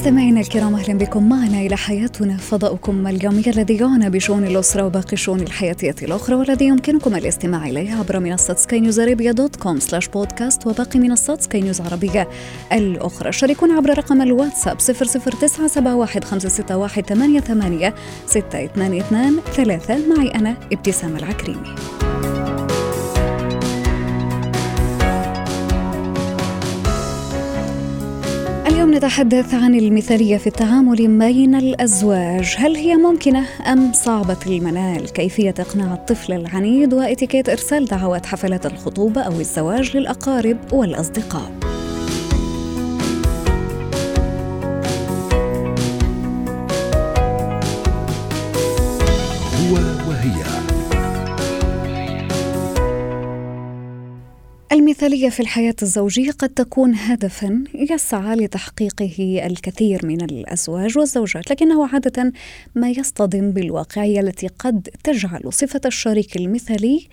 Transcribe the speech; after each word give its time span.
مستمعينا 0.00 0.40
الكرام 0.40 0.74
أهلا 0.74 0.98
بكم. 0.98 1.28
معنا 1.28 1.60
إلى 1.60 1.76
حياتنا 1.76 2.36
فضاؤكم 2.36 3.06
اليومي 3.06 3.42
الذي 3.46 3.76
يعنى 3.76 4.10
بشؤون 4.10 4.44
الأسرة 4.44 4.86
وباقي 4.86 5.12
الشؤون 5.12 5.40
الحياتيه 5.40 5.94
الأخرى 6.02 6.34
والذي 6.34 6.64
يمكنكم 6.64 7.14
الاستماع 7.14 7.66
اليه 7.66 7.94
عبر 7.94 8.20
منصة 8.20 8.54
Sky 8.54 8.80
News 8.80 9.00
Arabia 9.00 9.32
dot 9.32 9.56
com 9.56 9.80
slash 9.80 10.08
podcast 10.08 10.66
وباقي 10.66 11.00
منصات 11.00 11.40
سكاي 11.40 11.60
نيوز 11.60 11.80
عربيه 11.80 12.28
الأخرى. 12.72 13.32
شاركونا 13.32 13.74
عبر 13.74 13.98
رقم 13.98 14.22
الواتساب 14.22 14.80
00971 14.80 16.22
622 18.26 19.40
3 19.54 19.98
معي 20.08 20.34
أنا 20.34 20.56
ابتسام 20.72 21.16
العكريمي. 21.16 21.74
اليوم 28.80 28.94
نتحدث 28.94 29.54
عن 29.54 29.74
المثالية 29.74 30.36
في 30.36 30.46
التعامل 30.46 31.18
بين 31.18 31.54
الأزواج. 31.54 32.54
هل 32.58 32.76
هي 32.76 32.96
ممكنة 32.96 33.46
أم 33.72 33.92
صعبة 33.92 34.36
المنال؟ 34.46 35.12
كيفية 35.12 35.54
إقناع 35.58 35.94
الطفل 35.94 36.32
العنيد 36.32 36.94
وإتيكيت 36.94 37.48
إرسال 37.48 37.84
دعوات 37.84 38.26
حفلات 38.26 38.66
الخطوبة 38.66 39.20
أو 39.20 39.32
الزواج 39.32 39.96
للأقارب 39.96 40.58
والأصدقاء. 40.72 41.69
المثالية 55.02 55.28
في 55.28 55.40
الحياة 55.40 55.74
الزوجية 55.82 56.30
قد 56.30 56.48
تكون 56.48 56.94
هدفا 56.94 57.64
يسعى 57.74 58.36
لتحقيقه 58.36 59.46
الكثير 59.46 60.06
من 60.06 60.20
الأزواج 60.20 60.98
والزوجات 60.98 61.50
لكنه 61.50 61.88
عادة 61.88 62.32
ما 62.74 62.90
يصطدم 62.90 63.50
بالواقعية 63.50 64.20
التي 64.20 64.46
قد 64.46 64.88
تجعل 65.04 65.52
صفة 65.52 65.80
الشريك 65.86 66.36
المثالي 66.36 67.08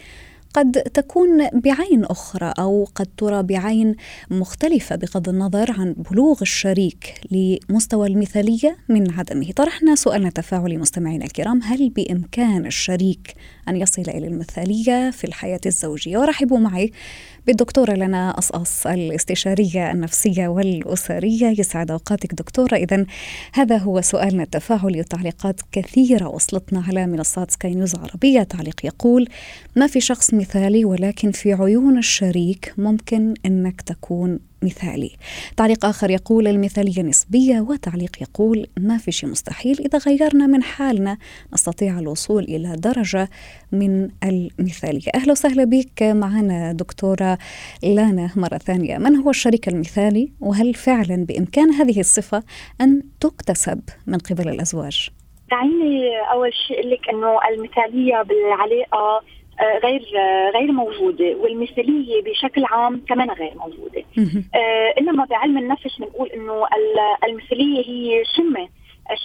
قد 0.54 0.72
تكون 0.72 1.50
بعين 1.50 2.06
أخرى 2.06 2.54
أو 2.60 2.88
قد 2.96 3.08
ترى 3.18 3.44
بعين 3.44 3.96
مختلفة 4.32 4.96
بغض 4.96 5.30
النظر 5.30 5.72
عن 5.72 5.96
بلوغ 6.12 6.38
الشريك 6.42 7.14
لمستوى 7.32 8.08
المثالية 8.08 8.78
من 8.90 9.12
عدمه. 9.12 9.52
طرحنا 9.52 9.96
سؤالنا 9.96 10.28
التفاعلي 10.28 10.78
مستمعينا 10.78 11.26
الكرام 11.26 11.62
هل 11.62 11.90
بإمكان 11.90 12.66
الشريك 12.66 13.34
أن 13.70 13.78
يصل 13.78 14.02
إلى 14.02 14.28
المثالية 14.28 15.12
في 15.12 15.24
الحياة 15.24 15.60
الزوجية؟ 15.66 16.18
ورحبوا 16.18 16.60
معي 16.60 16.92
بالدكتورة 17.48 17.92
لنا 17.92 18.38
أصأص 18.40 18.88
الاستشارية 18.88 19.92
النفسية 19.92 20.48
والأسرية. 20.48 21.48
يسعد 21.60 21.92
أوقاتك 21.92 22.34
دكتورة. 22.34 22.76
إذا 22.76 23.06
هذا 23.54 23.78
هو 23.78 24.02
سؤالنا. 24.02 24.44
التفاعلي 24.44 25.00
وتعليقات 25.00 25.62
كثيرة 25.72 26.28
وصلتنا 26.28 26.84
على 26.88 27.08
منصات 27.08 27.52
سكاي 27.52 27.76
نيوز 27.76 27.96
عربية. 27.96 28.44
تعليق 28.44 28.86
يقول 28.86 29.28
ما 29.76 29.88
في 29.88 30.02
شخص 30.02 30.34
مثالي 30.34 30.86
ولكن 30.86 31.32
في 31.32 31.54
عيون 31.54 31.98
الشريك 31.98 32.74
ممكن 32.78 33.34
أنك 33.46 33.82
تكون 33.82 34.40
مثالي. 34.64 35.12
تعليق 35.58 35.86
آخر 35.86 36.10
يقول 36.10 36.48
المثالية 36.48 37.02
نسبية 37.02 37.62
وتعليق 37.62 38.22
يقول 38.22 38.68
ما 38.80 38.98
في 38.98 39.12
شيء 39.12 39.30
مستحيل 39.30 39.78
إذا 39.80 39.98
غيرنا 39.98 40.48
من 40.48 40.64
حالنا. 40.64 41.18
نستطيع 41.54 42.00
الوصول 42.00 42.44
إلى 42.44 42.76
درجة 42.76 43.30
من 43.72 44.10
المثالية. 44.24 45.12
أهلا 45.16 45.32
وسهلا 45.32 45.64
بك. 45.64 46.04
معنا 46.04 46.74
دكتورة 46.74 47.38
لانا 47.84 48.30
مرة 48.36 48.58
ثانية. 48.58 48.98
من 48.98 49.16
هو 49.16 49.30
الشريك 49.30 49.68
المثالي؟ 49.68 50.32
وهل 50.40 50.74
فعلا 50.74 51.26
بإمكان 51.26 51.72
هذه 51.72 52.00
الصفة 52.00 52.44
أن 52.82 53.04
تكتسب 53.20 53.82
من 54.08 54.18
قبل 54.18 54.50
الأزواج؟ 54.50 55.10
دعيني 55.52 56.20
أول 56.32 56.52
شيء 56.68 56.88
لك 56.88 57.10
إنه 57.10 57.40
المثالية 57.50 58.22
بالعلاقة 58.22 58.98
آه، 58.98 59.22
غير 59.84 60.02
آه، 60.18 60.50
غير 60.58 60.72
موجودة 60.72 61.36
والمثالية 61.36 62.24
بشكل 62.24 62.66
عام 62.66 63.02
كمان 63.10 63.30
غير 63.32 63.54
موجودة. 63.56 64.04
آه، 64.56 64.94
إنما 65.00 65.26
بعلم 65.26 65.58
النفس 65.58 65.98
بنقول 66.00 66.28
إنه 66.30 66.64
ال- 66.66 67.30
المثالية 67.30 67.86
هي 67.88 68.24
سمه 68.38 68.68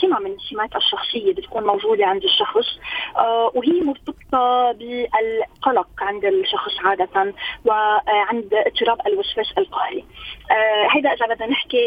سمة 0.00 0.18
من 0.18 0.36
سمات 0.50 0.76
الشخصية 0.76 1.32
بتكون 1.34 1.64
موجودة 1.64 2.06
عند 2.06 2.24
الشخص 2.24 2.78
آه، 3.16 3.52
وهي 3.54 3.80
مرتبطة 3.80 4.72
بالقلق 4.72 5.88
عند 6.00 6.24
الشخص 6.24 6.72
عادة 6.84 7.34
وعند 7.64 8.54
اضطراب 8.54 9.06
الوسواس 9.06 9.52
القهري. 9.58 10.04
آه، 10.50 10.86
هيدا 10.96 11.12
إذا 11.12 11.26
بدنا 11.34 11.46
نحكي 11.46 11.78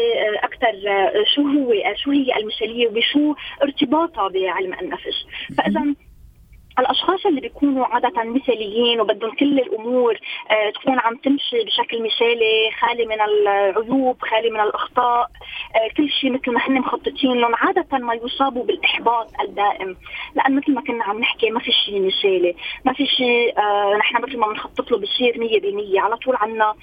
أكثر 0.42 0.72
شو 1.34 1.42
هو 1.42 1.72
شو 1.96 2.10
هي 2.10 2.36
المثالية 2.36 2.88
وبشو 2.88 3.34
ارتباطها 3.62 4.28
بعلم 4.28 4.74
النفس. 4.74 5.26
فإذا 5.58 5.94
الأشخاص 6.78 7.26
اللي 7.26 7.40
بيكونوا 7.40 7.86
عادة 7.86 8.24
مثاليين 8.24 9.00
وبدهم 9.00 9.30
كل 9.34 9.58
الأمور 9.58 10.18
آه 10.50 10.70
تكون 10.70 10.98
عم 10.98 11.16
تمشي 11.16 11.64
بشكل 11.64 12.02
مثالي 12.02 12.70
خالي 12.80 13.06
من 13.06 13.20
العيوب 13.20 14.16
خالي 14.22 14.50
من 14.50 14.60
الأخطاء 14.60 15.30
آه 15.74 15.88
كل 15.96 16.08
شيء 16.10 16.32
مثل 16.32 16.52
ما 16.52 16.60
هن 16.68 16.78
مخططين 16.80 17.32
لهم 17.40 17.54
عادة 17.54 17.98
ما 17.98 18.14
يصابوا 18.14 18.64
بالإحباط 18.64 19.28
الدائم. 19.40 19.96
لأن 20.34 20.56
مثل 20.56 20.72
ما 20.74 20.80
كنا 20.80 21.04
عم 21.04 21.18
نحكي 21.18 21.50
ما 21.50 21.60
في 21.60 21.72
شيء 21.72 22.06
مثالي 22.06 22.54
ما 22.84 22.92
في 22.92 23.06
شيء 23.06 23.58
آه 23.58 23.96
نحن 23.98 24.22
مثل 24.22 24.38
ما 24.38 24.46
بنخطط 24.48 24.90
له 24.90 24.98
بصير 24.98 25.34
100% 25.96 25.98
على 26.04 26.16
طول 26.16 26.36
عنا 26.36 26.74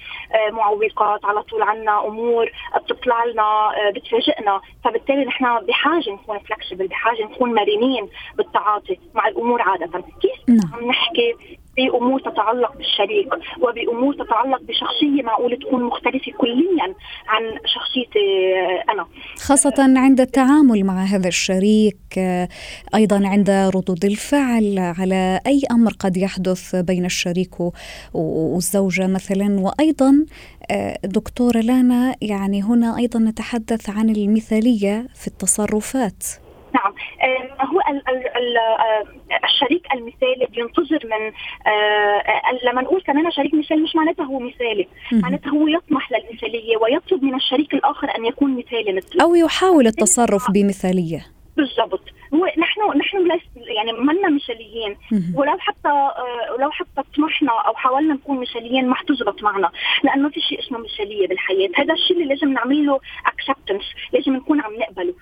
معوقات 0.50 1.24
على 1.24 1.42
طول 1.42 1.62
عنا 1.62 2.06
أمور 2.06 2.50
بتطلع 2.76 3.24
لنا 3.24 3.70
بتفاجئنا. 3.94 4.60
فبالتالي 4.84 5.24
نحن 5.24 5.44
بحاجة 5.66 6.10
نكون 6.10 6.38
فلكسبل 6.38 6.86
بحاجة 6.88 7.22
نكون 7.22 7.54
مرنين 7.54 8.08
بالتعاطي 8.36 8.98
مع 9.14 9.28
الأمور 9.28 9.62
عادة. 9.62 9.83
كيف 9.92 10.48
نعم. 10.48 10.74
عم 10.74 10.88
نحكي 10.88 11.32
بأمور 11.76 12.20
تتعلق 12.20 12.76
بالشريك 12.76 13.28
وبأمور 13.60 14.14
تتعلق 14.14 14.62
بشخصية 14.62 15.22
معقول 15.22 15.58
تكون 15.58 15.84
مختلفة 15.84 16.32
كليا 16.38 16.94
عن 17.28 17.42
شخصيتي 17.74 18.54
أنا. 18.92 19.06
خاصة 19.38 19.74
عند 19.78 20.20
التعامل 20.20 20.84
مع 20.84 21.02
هذا 21.04 21.28
الشريك 21.28 21.96
آه، 22.18 22.48
أيضا 22.94 23.28
عند 23.28 23.50
ردود 23.50 24.04
الفعل 24.04 24.78
على 24.98 25.40
أي 25.46 25.60
أمر 25.70 25.92
قد 25.98 26.16
يحدث 26.16 26.76
بين 26.76 27.04
الشريك 27.04 27.60
و- 27.60 27.70
والزوجة 28.14 29.06
مثلا؟ 29.06 29.60
وأيضا 29.60 30.26
آه، 30.70 30.98
دكتورة 31.04 31.58
لانا 31.58 32.14
يعني 32.22 32.62
هنا 32.62 32.96
أيضا 32.98 33.18
نتحدث 33.18 33.90
عن 33.90 34.10
المثالية 34.10 35.06
في 35.14 35.26
التصرفات. 35.26 36.24
نعم. 36.74 36.94
آه، 37.22 37.64
هو 37.64 37.80
آه، 37.80 39.04
الشريك 39.44 39.86
المثالي 39.94 40.46
بينتظر 40.50 41.00
من 41.04 41.32
آه، 41.72 42.22
لما 42.64 42.82
نقول 42.82 43.02
كمان 43.02 43.30
شريك 43.30 43.54
مثالي 43.54 43.82
مش 43.82 43.96
معناتها 43.96 44.24
هو 44.24 44.38
مثالي. 44.38 44.88
معناتها 45.12 45.50
هو 45.50 45.68
يطمح 45.68 46.12
للمثالية 46.12 46.76
ويطلب 46.76 47.22
من 47.22 47.34
الشريك 47.34 47.74
الآخر 47.74 48.16
أن 48.18 48.24
يكون 48.24 48.56
مثالي 48.56 48.92
مثله. 48.92 49.22
أو 49.22 49.34
يحاول 49.34 49.86
التصرف 49.86 50.50
بمثالية. 50.50 51.26
بالضبط. 51.56 52.00
هو 52.34 52.46
نحن 52.58 52.98
نحن 52.98 53.28
ليس 53.28 53.42
يعني 53.76 53.92
منا 53.92 54.28
مثاليين. 54.28 54.96
ولو 55.34 55.58
حتى 55.58 56.10
ولو 56.58 56.70
حتى 56.70 57.02
طمحنا 57.16 57.52
أو 57.52 57.74
حاولنا 57.74 58.14
نكون 58.14 58.40
مثاليين 58.40 58.88
ما 58.88 58.94
حتزبط 58.94 59.42
معنا 59.42 59.70
لأنه 60.04 60.22
ما 60.22 60.30
في 60.30 60.40
شيء 60.40 60.60
اسمه 60.60 60.78
مثالية 60.78 61.28
بالحياة. 61.28 61.68
هذا 61.74 61.94
الشيء 61.94 62.16
اللي 62.16 62.34
لازم 62.34 62.52
نعمل 62.52 62.86
له 62.86 63.00
اكسبتنس 63.26 63.84
لازم 64.12 64.36
نكون 64.36 64.60
عم 64.60 64.74
نقبله. 64.74 65.14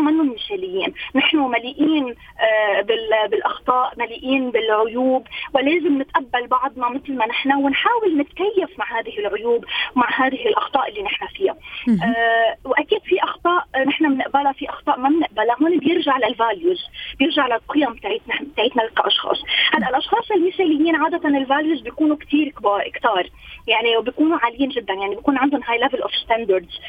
منهم 0.00 0.34
مثاليين 0.34 0.94
نحن 1.14 1.36
مليئين 1.38 2.14
آه، 2.40 2.80
بال- 2.80 3.28
بالأخطاء 3.30 3.92
مليئين 3.98 4.50
بالعيوب 4.50 5.26
ولازم 5.54 6.02
نتقبل 6.02 6.46
بعضنا 6.46 6.88
مثل 6.88 7.14
ما 7.14 7.26
نحن 7.26 7.52
ونحاول 7.52 8.18
نتكيف 8.18 8.78
مع 8.78 8.98
هذه 9.00 9.18
العيوب 9.18 9.64
ومع 9.96 10.08
هذه 10.26 10.46
الأخطاء 10.48 10.88
اللي 10.88 11.02
نحن 11.02 11.26
فيها. 11.26 11.56
آه، 12.02 12.56
وأكيد 12.64 13.00
في 13.16 13.24
أخطاء 13.24 13.64
نحن 13.86 14.14
بنقبلها 14.14 14.52
في 14.52 14.68
أخطاء 14.68 14.98
ما 15.00 15.08
بنقبلها 15.08 15.56
هون 15.62 15.78
بيرجع 15.78 16.16
لل 16.18 16.33
values 16.33 16.78
بيرجع 17.18 17.46
للقيم 17.46 17.92
بتاعتنا 17.92 18.34
بتاعتنا 18.52 18.88
كأشخاص. 18.96 19.42
هلا 19.72 19.88
الأشخاص 19.88 20.30
المثاليين 20.30 20.96
عادة 20.96 21.28
ال 21.28 21.35
values 21.35 21.80
بيكونوا 21.80 22.16
كثير 22.16 22.48
كبار 22.48 22.88
كتار 22.88 23.30
يعني 23.66 23.96
وبيكونوا 23.96 24.38
عاليين 24.38 24.68
جدا 24.68 24.94
يعني 24.94 25.14
بيكون 25.14 25.38
عندهم 25.38 25.62
high 25.62 25.78
level 25.78 26.00
of 26.02 26.14
standards 26.14 26.80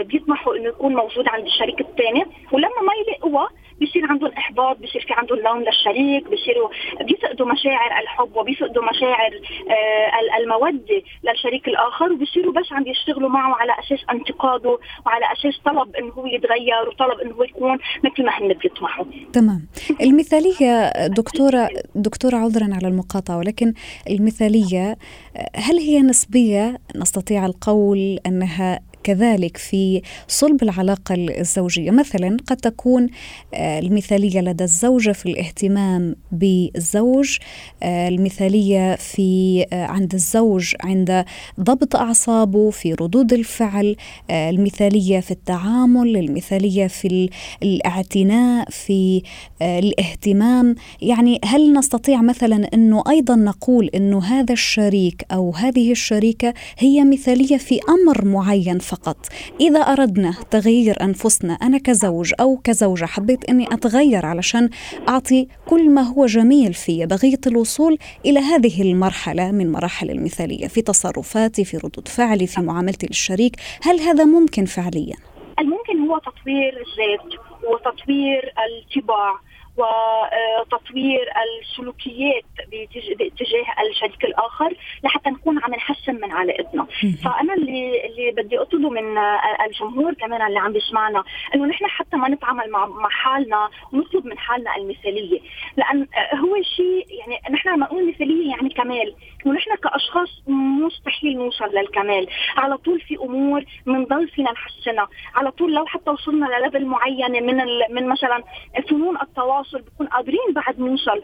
بيطمحوا 0.00 0.56
إنه 0.56 0.68
يكون 0.68 0.94
موجود 0.94 1.28
عند 1.28 1.44
الشريك 1.46 1.80
الثاني 1.80 2.24
ولما 2.52 2.80
ما 2.82 2.92
يلاقوها 3.06 3.48
بصير 3.82 4.06
عندهم 4.10 4.32
إحباط 4.38 4.76
بصير 4.76 5.00
في 5.08 5.12
عندهم 5.12 5.38
لوم 5.38 5.64
للشريك 5.64 6.24
بصيروا 6.24 6.68
بيفقدوا 7.00 7.46
مشاعر 7.46 8.00
الحب 8.02 8.36
وبيفقدوا 8.36 8.82
مشاعر 8.90 9.32
آه 9.70 10.38
المودة 10.38 11.02
للشريك 11.24 11.68
الآخر 11.68 12.12
وبصيروا 12.12 12.52
بس 12.52 12.72
عم 12.72 12.86
يشتغلوا 12.86 13.28
معه 13.28 13.54
على 13.54 13.72
أساس 13.78 14.04
انتقاده 14.10 14.78
وعلى 15.06 15.24
أساس 15.32 15.60
طلب 15.64 15.96
إنه 15.96 16.12
هو 16.12 16.26
يتغير 16.26 16.88
وطلب 16.88 17.20
إنه 17.20 17.34
هو 17.34 17.42
يكون 17.42 17.78
مثل 18.04 18.24
ما 18.24 18.32
هن 18.38 18.52
بيطمحوا 18.52 19.04
تمام. 19.32 19.66
المثالية 20.00 20.92
دكتوره 21.06 21.68
دكتورة 21.94 22.36
عذرا 22.36 22.68
على 22.74 22.88
المقاطعة 22.88 23.38
ولكن 23.38 23.72
المثالية 24.10 24.96
هل 25.56 25.78
هي 25.78 26.00
نسبية 26.00 26.78
نستطيع 26.96 27.46
القول 27.46 28.18
أنها 28.26 28.80
كذلك 29.04 29.56
في 29.56 30.02
صلب 30.28 30.62
العلاقة 30.62 31.14
الزوجية. 31.14 31.90
مثلا 31.90 32.36
قد 32.46 32.56
تكون 32.56 33.08
آه، 33.54 33.78
المثالية 33.78 34.40
لدى 34.40 34.64
الزوجة 34.64 35.12
في 35.12 35.26
الاهتمام 35.26 36.16
بالزوج 36.32 37.38
آه، 37.82 38.08
المثالية 38.08 38.94
في 38.96 39.64
آه، 39.72 39.84
عند 39.84 40.14
الزوج 40.14 40.74
عند 40.80 41.24
ضبط 41.60 41.96
أعصابه 41.96 42.70
في 42.70 42.94
ردود 42.94 43.32
الفعل 43.32 43.96
المثالية 44.30 45.20
في 45.20 45.30
التعامل 45.30 46.16
المثالية 46.16 46.86
في 46.86 47.30
الاعتناء 47.62 48.70
في 48.70 49.22
الاهتمام. 49.62 50.74
يعني 51.02 51.40
هل 51.44 51.72
نستطيع 51.72 52.22
مثلا 52.22 52.68
أنه 52.74 53.02
أيضا 53.08 53.36
نقول 53.36 53.90
أنه 53.94 54.24
هذا 54.24 54.52
الشريك 54.52 55.26
أو 55.32 55.54
هذه 55.54 55.92
الشريكة 55.92 56.54
هي 56.78 57.04
مثالية 57.04 57.56
في 57.56 57.80
أمر 57.88 58.24
معين 58.24 58.78
فقط. 58.90 59.16
إذا 59.60 59.80
أردنا 59.80 60.34
تغيير 60.50 61.02
أنفسنا 61.02 61.52
أنا 61.52 61.78
كزوج 61.78 62.32
أو 62.40 62.56
كزوجة 62.64 63.04
حبيت 63.04 63.50
أني 63.50 63.66
أتغير 63.74 64.26
علشان 64.26 64.70
أعطي 65.08 65.48
كل 65.66 65.90
ما 65.90 66.02
هو 66.02 66.26
جميل 66.26 66.74
في 66.74 67.06
بغية 67.06 67.40
الوصول 67.46 67.98
إلى 68.26 68.40
هذه 68.40 68.82
المرحلة 68.82 69.50
من 69.50 69.72
مراحل 69.72 70.10
المثالية 70.10 70.68
في 70.68 70.82
تصرفاتي 70.82 71.64
في 71.64 71.76
ردود 71.76 72.08
فعلي 72.08 72.46
في 72.46 72.60
معاملتي 72.60 73.06
للشريك. 73.06 73.56
هل 73.82 74.00
هذا 74.00 74.24
ممكن 74.24 74.64
فعليا؟ 74.64 75.16
الممكن 75.58 76.08
هو 76.08 76.18
تطوير 76.18 76.72
الذات 76.84 77.40
وتطوير 77.64 78.52
الطباع. 78.66 79.49
وتطوير 79.80 81.28
السلوكيات 81.62 82.44
باتجاه 83.18 83.64
الشريك 83.90 84.24
الآخر 84.24 84.74
لحتى 85.04 85.30
نكون 85.30 85.58
عم 85.64 85.74
نحسن 85.74 86.14
من 86.14 86.32
علاقتنا. 86.32 86.86
فأنا 87.24 87.54
اللي 87.54 88.06
اللي 88.06 88.30
بدي 88.42 88.58
أطلبه 88.58 88.90
من 88.90 89.18
الجمهور 89.66 90.14
كمان 90.14 90.46
اللي 90.46 90.58
عم 90.58 90.72
بيسمعنا 90.72 91.24
إنه 91.54 91.66
نحن 91.66 91.86
حتى 91.86 92.16
ما 92.16 92.28
نتعامل 92.28 92.70
مع 92.70 92.86
مع 92.86 93.08
حالنا 93.08 93.70
ونطلب 93.92 94.26
من 94.26 94.38
حالنا 94.38 94.76
المثالية. 94.76 95.40
لأن 95.76 96.06
هو 96.34 96.62
شيء 96.62 97.06
يعني 97.18 97.40
نحن 97.50 97.68
لما 97.68 97.86
نقول 97.86 98.08
مثالية 98.08 98.50
يعني 98.50 98.68
كمال. 98.68 99.14
ونحن 99.46 99.76
كأشخاص 99.76 100.42
مستحيل 100.48 101.38
نوصل 101.38 101.64
للكمال. 101.64 102.26
على 102.56 102.76
طول 102.76 103.00
في 103.00 103.16
أمور 103.16 103.64
بنضل 103.86 104.28
فينا 104.28 104.52
نحسنها. 104.52 105.08
على 105.34 105.50
طول 105.50 105.74
لو 105.74 105.86
حتى 105.86 106.10
وصلنا 106.10 106.46
لليفل 106.46 106.86
معينه 106.86 107.40
من 107.40 107.56
من 107.90 108.08
مثلا 108.08 108.42
فنون 108.88 109.20
التواصل 109.20 109.82
بكون 109.82 110.06
قادرين 110.06 110.52
بعد 110.54 110.80
نوصل 110.80 111.22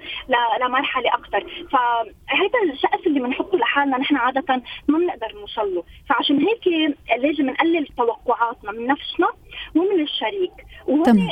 لمرحلة 0.61 1.09
أكثر. 1.15 1.47
فهذا 1.73 2.73
السقف 2.73 3.07
اللي 3.07 3.21
بنحطه 3.21 3.59
لحالنا 3.59 3.99
نحن 3.99 4.17
عادة 4.17 4.63
ما 4.89 4.99
بنقدر 4.99 5.41
نوصل 5.41 5.75
له. 5.75 5.85
فعشان 6.09 6.39
هيك 6.39 6.97
لازم 7.19 7.51
نقلل 7.51 7.87
توقعاتنا 7.87 8.73
من 8.73 8.87
نفسنا 8.87 9.29
ومن 9.77 10.01
الشريك. 10.01 10.53
وهون 10.87 11.29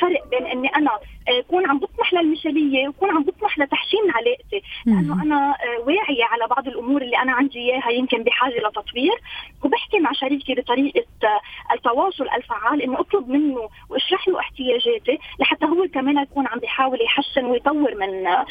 فرق 0.00 0.28
بين 0.30 0.46
إني 0.46 0.68
أنا 0.68 0.90
اكون 1.28 1.70
عم 1.70 1.78
بطمح 1.78 2.14
للمثالية 2.14 2.88
وكون 2.88 3.10
عم 3.10 3.22
بطمح 3.22 3.58
لتحسين 3.58 4.10
علاقتي. 4.14 4.62
لأنه 4.86 5.22
أنا 5.22 5.50
آه، 5.50 5.53
بعض 6.64 6.74
الأمور 6.74 7.02
اللي 7.02 7.16
أنا 7.18 7.32
عندي 7.32 7.58
إياها 7.58 7.90
يمكن 7.90 8.22
بحاجة 8.22 8.58
لتطوير 8.58 9.20
وبحكي 9.64 9.98
مع 9.98 10.12
شريكي 10.12 10.54
بطريقة 10.54 11.04
آه، 11.24 11.74
التواصل 11.74 12.28
الفعال 12.36 12.82
إنه 12.82 13.00
أطلب 13.00 13.28
منه 13.28 13.68
وأشرح 13.90 14.28
له 14.28 14.40
احتياجاتي 14.40 15.18
لحتى 15.40 15.66
هو 15.66 15.88
كمان 15.94 16.18
يكون 16.22 16.46
عم 16.46 16.58
بيحاول 16.58 17.02
يحسن 17.02 17.44
ويطور 17.44 17.94
من 17.94 18.26
آه، 18.26 18.46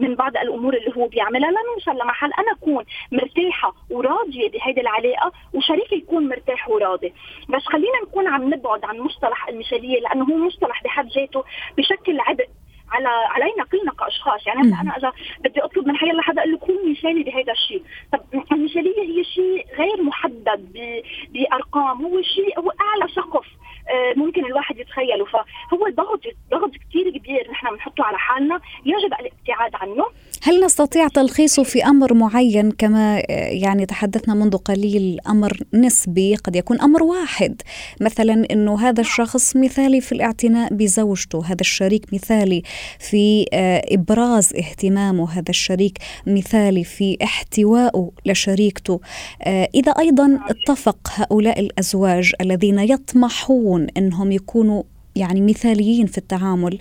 من 0.00 0.14
بعض 0.14 0.36
الأمور 0.36 0.74
اللي 0.76 0.92
هو 0.96 1.06
بيعملها 1.08 1.50
لنوصل 1.50 2.02
لمحل 2.04 2.30
أنا 2.38 2.52
أكون 2.52 2.84
مرتاحة 3.12 3.74
وراضية 3.90 4.50
بهيدي 4.50 4.80
العلاقة 4.80 5.32
وشريكي 5.54 5.96
يكون 5.96 6.28
مرتاح 6.28 6.68
وراضي. 6.68 7.12
بس 7.48 7.62
خلينا 7.66 8.00
نكون 8.02 8.28
عم 8.28 8.54
نبعد 8.54 8.84
عن 8.84 8.98
مصطلح 8.98 9.48
المثالية 9.48 10.00
لأنه 10.00 10.24
هو 10.24 10.36
مصطلح 10.36 10.82
بحد 10.84 11.08
ذاته 11.08 11.44
بشكل 11.78 12.20
عبء. 12.20 12.46
على 12.94 13.08
علينا 13.08 13.64
كلنا 13.64 13.92
كاشخاص 13.92 14.46
يعني 14.46 14.60
هلا 14.60 14.80
أنا 14.80 14.96
إذا 14.96 15.12
بدي 15.40 15.60
أطلب 15.60 15.86
من 15.88 15.96
حيلا 15.96 16.22
حدا 16.22 16.40
أقول 16.40 16.52
له 16.52 16.58
كون 16.58 16.90
مثالي 16.90 17.22
بهذا 17.22 17.52
الشيء. 17.52 17.82
طب 18.12 18.20
المثالية 18.52 19.02
هي 19.02 19.24
شيء 19.24 19.66
غير 19.78 20.02
محدد 20.02 20.72
بأرقام. 21.32 22.04
هو 22.04 22.22
شيء 22.22 22.60
هو 22.60 22.72
أعلى 22.80 23.12
سقف 23.14 23.46
آه، 23.90 24.12
ممكن 24.16 24.44
الواحد 24.44 24.78
يتخيله. 24.78 25.24
فهو 25.24 25.88
ضغط 25.90 26.20
ضغط 26.50 26.70
كثير 26.94 27.18
كبير 27.18 27.50
نحن 27.50 27.74
بنحطه 27.74 28.04
على 28.04 28.18
حالنا 28.18 28.60
يجب 28.86 29.12
الابتعاد 29.20 29.70
عنه. 29.74 30.04
هل 30.42 30.64
نستطيع 30.64 31.08
تلخيصه 31.08 31.62
في 31.62 31.84
أمر 31.84 32.14
معين 32.14 32.70
كما 32.70 33.18
آه، 33.18 33.22
يعني 33.48 33.86
تحدثنا 33.86 34.34
منذ 34.34 34.56
قليل 34.56 35.18
أمر 35.28 35.58
نسبي 35.74 36.34
قد 36.34 36.56
يكون 36.56 36.80
أمر 36.80 37.02
واحد؟ 37.02 37.62
مثلا 38.00 38.46
إنه 38.50 38.80
هذا 38.80 39.00
الشخص 39.00 39.56
مثالي 39.56 40.00
في 40.00 40.12
الاعتناء 40.12 40.74
بزوجته 40.74 41.44
هذا 41.46 41.60
الشريك 41.60 42.14
مثالي 42.14 42.62
في 42.98 43.46
آه، 43.52 43.82
إبراز 43.90 44.54
اهتمامه 44.56 45.30
هذا 45.30 45.50
الشريك 45.50 45.98
مثالي 46.26 46.84
في 46.84 47.18
احتوائه 47.22 48.10
لشريكته. 48.26 49.00
إذا 49.74 49.92
أيضا 49.92 50.40
اتفق 50.48 50.98
هؤلاء 51.14 51.60
الأزواج 51.60 52.32
الذين 52.40 52.78
يطمحون 52.78 53.86
إنهم 53.96 54.32
يكونوا 54.32 54.82
يعني 55.16 55.40
مثاليين 55.40 56.06
في 56.06 56.18
التعامل 56.18 56.78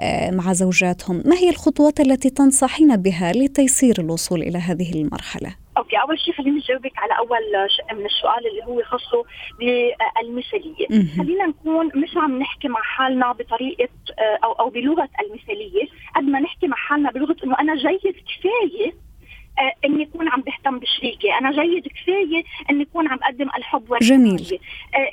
آه، 0.00 0.30
مع 0.30 0.52
زوجاتهم. 0.52 1.22
ما 1.26 1.36
هي 1.36 1.50
الخطوات 1.50 2.00
التي 2.00 2.30
تنصحين 2.30 2.96
بها 2.96 3.32
لتيسير 3.32 3.94
الوصول 3.98 4.42
إلى 4.42 4.58
هذه 4.58 4.92
المرحلة؟ 4.92 5.54
أوكي 5.78 5.96
أول 5.96 6.18
شيء 6.18 6.34
خليني 6.34 6.60
أجاوبك 6.60 6.92
على 6.96 7.18
أول 7.18 7.70
شق 7.70 7.94
من 7.94 8.06
السؤال 8.06 8.46
اللي 8.50 8.64
هو 8.66 8.82
خاصه 8.82 9.24
بالمثالية. 9.58 10.86
خلينا 11.16 11.46
نكون 11.46 11.86
مش 11.86 12.16
عم 12.16 12.38
نحكي 12.38 12.68
مع 12.68 12.80
حالنا 12.82 13.32
بطريقة 13.32 13.88
آه، 14.18 14.38
أو 14.44 14.52
أو 14.52 14.70
بلغة 14.70 15.08
المثالية. 15.20 15.88
قد 16.16 16.22
ما 16.22 16.40
نحكي 16.40 16.66
مع 16.66 16.76
حالنا 16.76 17.10
بلغة 17.10 17.36
إنه 17.44 17.60
أنا 17.60 17.74
جيد 17.74 18.14
كفاية 18.14 18.92
آه 19.58 19.86
إني 19.86 20.02
أكون 20.02 20.28
عم 20.28 20.40
بهتم 20.42 20.78
بشريكي، 20.78 21.32
أنا 21.32 21.50
جيد 21.62 21.88
كفاية 21.88 22.44
إني 22.70 22.82
أكون 22.82 23.08
عم 23.08 23.18
أقدم 23.22 23.48
الحب 23.58 23.96
جميل. 24.02 24.58
آه 24.94 25.10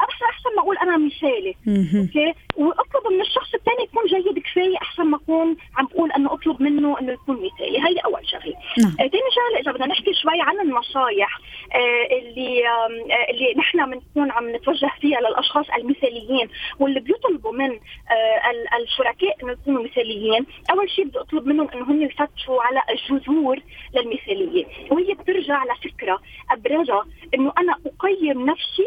احسن 0.00 0.24
أحسن 0.24 0.56
ما 0.56 0.62
أقول 0.62 0.76
أنا 0.78 0.96
مثالي. 0.96 1.54
أوكي؟ 1.68 2.34
وأطلب 2.56 3.12
من 3.12 3.20
الشخص 3.20 3.54
الثاني 3.54 3.82
يكون 3.82 4.04
جيد 4.06 4.38
كفاية 4.38 4.76
أحسن 4.82 5.02
ما 5.02 5.16
أكون 5.16 5.56
عم 5.76 5.86
بقول 5.86 6.12
إنه 6.12 6.32
أطلب 6.34 6.62
منه 6.62 7.00
إنه 7.00 7.12
يكون 7.12 7.36
مثالي. 7.36 7.78
هي 7.78 7.98
أول 8.04 8.28
شغلة. 8.28 8.54
نعم. 8.78 8.90
ثاني 8.96 9.30
شغلة 9.36 9.60
إذا 9.60 9.72
بدنا 9.72 9.86
نحكي 9.86 10.14
شوي 10.14 10.40
عن 10.40 10.60
النصائح 10.60 11.38
آه 11.74 12.18
اللي 12.18 12.68
آه 12.68 13.30
اللي 13.30 13.54
نحن 13.56 13.90
بنكون 13.90 14.30
عم 14.30 14.56
نتوجه 14.56 14.90
فيها 15.00 15.20
للأشخاص 15.20 15.66
المثاليين 15.78 16.48
واللي 16.80 17.00
بيطلبوا 17.00 17.52
من 17.52 17.70
آه 17.70 18.76
الشركاء 18.82 19.36
إنه 19.42 19.52
يكونوا 19.52 19.82
مثاليين. 19.84 20.46
أول 20.70 20.90
شيء 20.90 21.04
بدي 21.04 21.18
أطلب 21.18 21.46
منهم 21.46 21.68
إنه 21.74 21.84
هم 21.84 22.02
يفتشوا 22.02 22.62
على 22.62 22.82
الجذور 22.90 23.58
للمثاليه 23.94 24.64
وهي 24.90 25.14
بترجع 25.14 25.64
لفكرة 25.64 26.20
أبرزها 26.50 27.04
إنه 27.34 27.52
أنا 27.58 27.74
أقيم 27.86 28.46
نفسي 28.50 28.86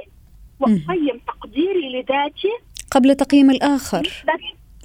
واقيم 0.60 1.22
تقديري 1.28 1.90
لذاتي 1.90 2.52
قبل 2.92 3.16
تقييم 3.16 3.50
الآخر. 3.50 4.24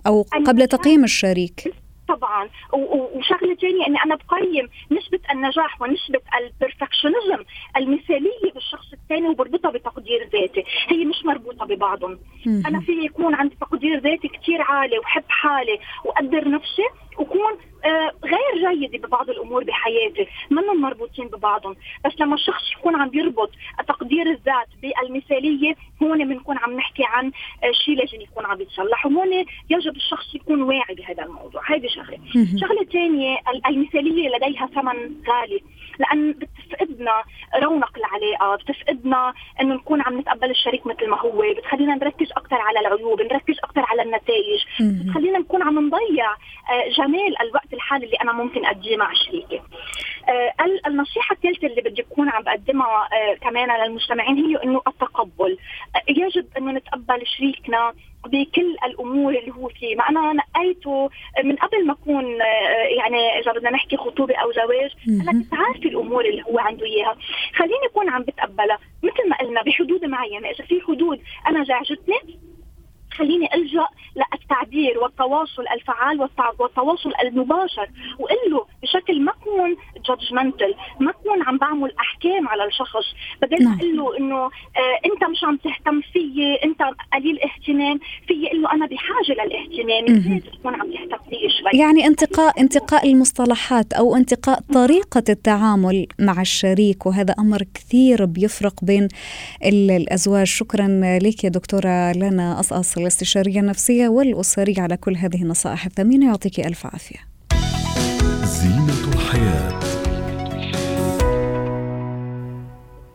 أو 0.07 0.23
قبل 0.47 0.67
تقييم 0.67 1.05
الشريك. 1.05 1.75
طبعا. 2.09 2.49
وشغلة 2.73 3.55
ثانية 3.55 3.87
إني 3.87 3.99
أنا 4.05 4.15
بقيم 4.15 4.69
نسبة 4.91 5.21
النجاح 5.31 5.83
ونسبة 5.83 6.21
البرفكشنزم 6.39 7.45
المثالية 7.77 8.53
بالشخص 8.55 8.93
الثاني 8.93 9.29
وبربطها 9.29 9.71
بتقدير 9.71 10.29
ذاتي. 10.33 10.65
هي 10.89 11.05
مش 11.05 11.25
مربوطة 11.25 11.67
ببعضهم. 11.67 12.19
أنا 12.47 12.81
في 12.81 12.93
يكون 12.93 13.35
عندي 13.35 13.57
تقدير 13.61 14.01
ذاتي 14.01 14.29
كثير 14.29 14.63
عالي 14.63 14.99
وحب 14.99 15.25
حالي 15.29 15.79
وقدر 16.05 16.49
نفسي 16.49 16.89
وكون 17.19 17.53
غير 18.25 18.73
جيدة 18.73 19.09
ببعض 19.09 19.31
الأمور 19.31 19.65
بحياتي. 19.65 20.27
منهم 20.51 20.81
مربوطين 20.81 21.29
ببعضهم. 21.29 21.77
بس 22.05 22.13
لما 22.21 22.35
الشخص 22.35 22.73
يكون 22.79 22.97
عم 22.97 23.11
يربط 23.15 23.51
تقدير 23.89 24.31
الذات 24.31 24.69
بالمثالية 24.83 25.75
هون 26.03 26.29
بنكون 26.29 26.59
عم 26.59 26.77
نحكي 26.77 27.03
عن 27.07 27.27
آه، 27.65 27.73
شيء 27.85 27.97
لازم 27.97 28.21
يكون 28.21 28.47
عم 28.47 28.61
يتصلح. 28.61 29.07
وهون 29.07 29.33
يجب 29.71 29.97
الشخص 29.97 30.35
يكون 30.35 30.63
واعي 30.63 30.95
بهذا 30.95 31.23
الموضوع. 31.23 31.63
هذه 31.75 31.87
شغلة. 31.87 32.19
شغلة 32.61 32.85
ثانية 32.93 33.39
المثالية 33.69 34.29
لديها 34.29 34.67
ثمن 34.67 35.15
غالي. 35.29 35.61
لأن 35.99 36.33
بتفقد 36.33 36.54
بتفقدنا 36.75 37.23
رونق 37.63 37.91
العلاقة 37.97 38.57
بتفقدنا 38.57 39.35
إنه 39.61 39.75
نكون 39.75 40.03
عم 40.03 40.19
نتقبل 40.19 40.51
الشريك 40.51 40.87
مثل 40.87 41.09
ما 41.09 41.21
هو 41.21 41.43
بتخلينا 41.59 41.95
نركز 41.95 42.33
أكثر 42.37 42.57
على 42.57 42.81
العيوب 42.81 43.23
نركز 43.23 43.55
أكثر 43.65 43.81
على 43.81 44.03
النتائج 44.03 44.65
بتخلينا 44.81 45.39
نكون 45.39 45.63
عم 45.63 45.87
نضيع 45.87 46.31
آه، 46.71 46.89
جمال 46.99 47.43
الوقت 47.43 47.73
الحالي 47.73 48.07
اللي 48.07 48.17
أنا 48.17 48.33
ممكن 48.33 48.67
أديه 48.67 48.97
مع 48.97 49.13
شريكي. 49.15 49.63
آه، 50.29 50.55
النصيحة 50.87 51.35
الثالثة 51.35 51.67
اللي 51.67 51.83
بدي 51.83 52.03
أكون 52.03 52.29
عم 52.29 52.43
بقدمها 52.43 53.09
آه، 53.13 53.35
كمان 53.35 53.85
للمستمعين 53.85 54.37
هي 54.37 54.63
إنه 54.65 54.83
التقبل. 54.89 55.59
يجب 56.09 56.47
إنه 56.59 56.73
نتقبل 56.73 57.27
شريكنا 57.27 57.93
بكل 58.27 58.77
الأمور 58.87 59.35
اللي 59.39 59.51
هو 59.51 59.69
فيه. 59.69 59.97
مع 59.97 60.09
أنا 60.09 60.33
نقيته 60.33 61.11
من 61.45 61.57
قبل 61.57 61.87
ما 61.87 61.93
أكون 61.93 62.25
يعني 62.99 63.39
إذا 63.41 63.53
بدنا 63.53 63.71
نحكي 63.71 63.97
خطوبة 63.97 64.35
أو 64.37 64.53
زواج 64.53 64.91
أنا 65.09 65.33
كنت 65.33 65.55
عارفة 65.55 65.89
الأمور 65.89 66.25
اللي 66.25 66.43
هو 66.43 66.59
عنده 66.59 66.87
إياها. 66.87 67.17
خليني 67.55 67.87
أكون 67.91 68.09
عم 68.09 68.23
بتقبلها. 68.23 68.79
مثل 69.03 69.29
ما 69.29 69.37
قلنا 69.37 69.63
بحدود 69.63 70.05
معينة. 70.05 70.51
إذا 70.51 70.65
في 70.65 70.81
حدود 70.81 71.21
أنا 71.49 71.65
زعجتني 71.65 72.39
خليني 73.15 73.55
ألجأ 73.55 73.87
للتعبير 74.17 74.99
والتواصل 74.99 75.65
الفعال 75.75 76.21
والتواصل 76.59 77.13
المباشر 77.23 77.89
واقول 78.19 78.51
له 78.51 78.67
بشكل 78.83 79.21
ما 79.21 79.33
اكون 79.33 79.77
جادجمنتال 80.09 80.75
ما 81.01 81.11
اكون 81.11 81.43
عم 81.43 81.59
بعمل 81.59 81.93
أحكام 82.01 82.49
على 82.49 82.65
الشخص. 82.65 83.07
بدل 83.43 83.65
ما 83.65 83.71
نعم. 83.71 83.79
أقول 83.79 83.97
له 83.97 84.19
إنه 84.19 84.37
آه 84.37 84.51
أنت 85.07 85.25
مش 85.31 85.45
عم 85.45 85.57
تهتم 85.57 86.01
فيي 86.13 86.55
أنت 86.65 86.83
قليل 87.13 87.39
اهتمام 87.41 88.01
فيي 88.29 88.47
أقول 88.47 88.63
له 88.63 88.73
أنا 88.73 88.87
بحاجة 88.87 89.33
للاهتمام 89.33 90.39
تكون 90.39 90.75
عم 90.75 90.93
تهتم 90.93 91.25
فيي 91.31 91.49
شوي. 91.51 91.81
يعني 91.81 92.07
انتقاء 92.07 92.61
انتقاء 92.61 93.07
المصطلحات 93.13 93.93
أو 93.93 94.17
انتقاء 94.17 94.61
طريقة 94.75 95.25
التعامل 95.29 96.07
مع 96.21 96.41
الشريك 96.41 97.07
وهذا 97.07 97.35
أمر 97.39 97.63
كثير 97.75 98.25
بيفرق 98.25 98.85
بين 98.85 99.09
الأزواج. 99.65 100.47
شكرا 100.47 100.89
لك 101.23 101.45
يا 101.45 101.49
دكتورة 101.49 102.13
لنا 102.13 102.59
قصقص 102.59 102.99
الاستشاريه 103.05 103.61
النفسية 103.61 104.09
والاسريه 104.09 104.81
على 104.81 104.97
كل 104.97 105.17
هذه 105.17 105.43
النصائح 105.43 105.87
الثمينة. 105.87 106.27
يعطيك 106.27 106.61
ألف 106.61 106.87
عافية. 106.87 107.19
زينة 108.45 109.15
الحياة. 109.15 109.81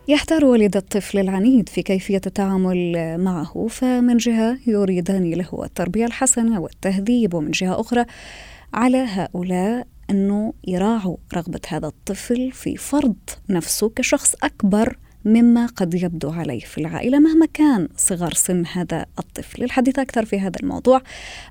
يحتار 0.07 0.45
والد 0.45 0.77
الطفل 0.77 1.19
العنيد 1.19 1.69
في 1.69 1.81
كيفية 1.81 2.21
التعامل 2.27 3.17
معه 3.17 3.67
فمن 3.69 4.17
جهة 4.17 4.57
يريدان 4.67 5.31
له 5.31 5.61
التربية 5.63 6.05
الحسنة 6.05 6.59
والتهذيب 6.59 7.33
ومن 7.33 7.51
جهة 7.51 7.81
أخرى 7.81 8.05
على 8.73 8.97
هؤلاء 8.97 9.87
أنه 10.09 10.53
يراعوا 10.67 11.17
رغبة 11.35 11.59
هذا 11.67 11.87
الطفل 11.87 12.51
في 12.51 12.77
فرض 12.77 13.15
نفسه 13.49 13.89
كشخص 13.89 14.35
أكبر 14.43 14.97
مما 15.25 15.65
قد 15.65 15.93
يبدو 15.93 16.29
عليه 16.29 16.59
في 16.59 16.77
العائلة 16.77 17.19
مهما 17.19 17.45
كان 17.53 17.87
صغر 17.97 18.33
سن 18.33 18.65
هذا 18.73 19.05
الطفل. 19.19 19.63
للحديث 19.63 19.99
أكثر 19.99 20.25
في 20.25 20.39
هذا 20.39 20.59
الموضوع. 20.63 21.01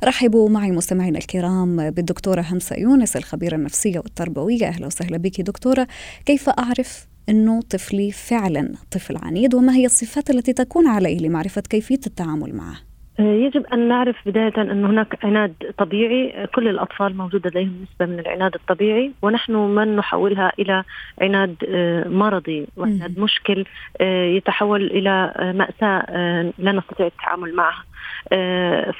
رحبوا 0.04 0.48
معي 0.48 0.70
مستمعينا 0.70 1.18
الكرام 1.18 1.90
بالدكتورة 1.90 2.40
همسة 2.40 2.76
يونس 2.76 3.16
الخبيرة 3.16 3.56
النفسية 3.56 3.98
والتربوية. 3.98 4.66
أهلا 4.68 4.86
وسهلا 4.86 5.16
بك 5.16 5.40
دكتورة. 5.40 5.88
كيف 6.26 6.48
أعرف 6.48 7.06
أنه 7.28 7.60
طفلي 7.62 8.12
فعلا 8.12 8.74
طفل 8.90 9.16
عنيد؟ 9.16 9.54
وما 9.54 9.74
هي 9.74 9.86
الصفات 9.86 10.30
التي 10.30 10.52
تكون 10.52 10.86
عليه 10.86 11.18
لمعرفة 11.18 11.60
كيفية 11.60 12.00
التعامل 12.06 12.54
معه؟ 12.54 12.87
يجب 13.18 13.66
أن 13.72 13.88
نعرف 13.88 14.16
بداية 14.26 14.52
أن 14.56 14.84
هناك 14.84 15.24
عناد 15.24 15.54
طبيعي 15.78 16.46
كل 16.46 16.68
الأطفال 16.68 17.16
موجود 17.16 17.46
لديهم 17.46 17.82
نسبة 17.82 18.06
من 18.06 18.18
العناد 18.18 18.54
الطبيعي 18.54 19.12
ونحن 19.22 19.52
من 19.52 19.96
نحولها 19.96 20.52
إلى 20.58 20.84
عناد 21.22 21.56
آه، 21.68 22.08
مرضي 22.08 22.66
وعناد 22.76 23.18
مشكل 23.18 23.64
آه، 24.00 24.24
يتحول 24.24 24.86
إلى 24.86 25.32
آه، 25.36 25.52
مأساة 25.52 26.52
لا 26.58 26.72
نستطيع 26.72 27.06
التعامل 27.06 27.54
معها. 27.54 27.84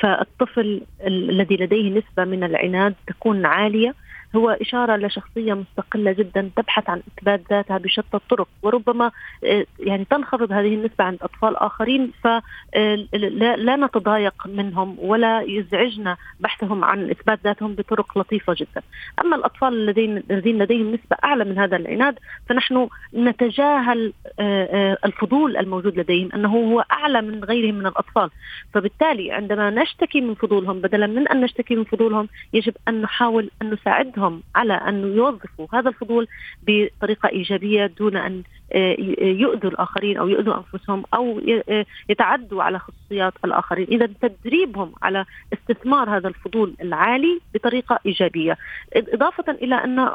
فالطفل 0.01 0.81
الذي 1.07 1.57
لديه 1.57 1.91
نسبة 1.91 2.25
من 2.25 2.45
العناد 2.45 2.95
تكون 3.07 3.47
عالية 3.47 3.95
هو 4.37 4.51
إشارة 4.51 4.97
لشخصية 4.97 5.55
مستقلة 5.55 6.13
جدا 6.13 6.51
تبحث 6.57 6.91
عن 6.91 7.03
إثبات 7.09 7.41
ذاتها 7.51 7.79
بشتى 7.79 8.17
الطرق 8.17 8.49
وربما 8.63 9.11
آه، 9.45 9.67
يعني 9.79 10.05
تنخفض 10.05 10.53
هذه 10.53 10.75
النسبة 10.75 11.05
عند 11.05 11.19
أطفال 11.23 11.57
آخرين 11.57 12.13
فلا 12.25 12.43
آه، 12.75 13.77
نتضايق 13.77 14.47
منهم 14.47 14.97
ولا 14.99 15.41
يزعجنا 15.41 16.17
بحثهم 16.41 16.85
عن 16.85 17.11
إثبات 17.11 17.39
ذاتهم 17.45 17.75
بطرق 17.75 18.19
لطيفة 18.19 18.55
جدا. 18.59 18.83
أما 19.25 19.37
الأطفال 19.37 19.91
الذين 20.31 20.59
لديهم 20.59 20.89
نسبة 20.95 21.17
أعلى 21.25 21.45
من 21.45 21.59
هذا 21.59 21.77
العناد 21.77 22.19
فنحن 22.49 22.89
نتجاهل 23.15 24.13
آه، 24.41 24.99
الفضول 25.05 25.57
الموجود 25.57 25.99
لديهم 25.99 26.31
أنه 26.35 26.57
هو 26.57 26.81
أعلى 26.81 27.23
من 27.23 27.45
غيرهم 27.45 27.75
من 27.75 27.87
الأطفال. 27.87 28.31
فبالتالي 28.75 29.33
عندما 29.33 29.71
نشتكي 29.71 30.21
من 30.21 30.35
فضولهم 30.35 30.81
بدلا 30.81 31.07
من 31.07 31.29
أن 31.29 31.41
نشتكي 31.41 31.77
من 31.77 31.85
فضولهم 31.85 32.29
يجب 32.53 32.75
أن 32.89 33.03
نحاول 33.03 33.51
أن 33.63 33.71
نساعدهم 33.71 34.18
نساعدهم 34.19 34.43
على 34.55 34.73
أن 34.75 35.17
يوظفوا 35.17 35.67
هذا 35.73 35.89
الفضول 35.89 36.29
بطريقة 36.63 37.29
إيجابية 37.29 37.87
دون 37.87 38.17
أن 38.17 38.43
يؤذوا 38.75 39.71
الآخرين 39.71 40.17
أو 40.17 40.29
يؤذوا 40.29 40.55
أنفسهم 40.57 41.05
أو 41.15 41.41
آه، 41.69 41.87
يتعدوا 42.09 42.63
على 42.63 42.79
خصوصيات 42.79 43.33
الآخرين. 43.45 43.87
إذا 43.91 44.09
تدريبهم 44.23 44.93
على 45.03 45.25
استثمار 45.53 46.17
هذا 46.17 46.29
الفضول 46.29 46.75
العالي 46.83 47.41
بطريقة 47.55 47.99
إيجابية. 48.07 48.57
إضافة 48.97 49.53
إلى 49.53 49.75
أن 49.75 50.11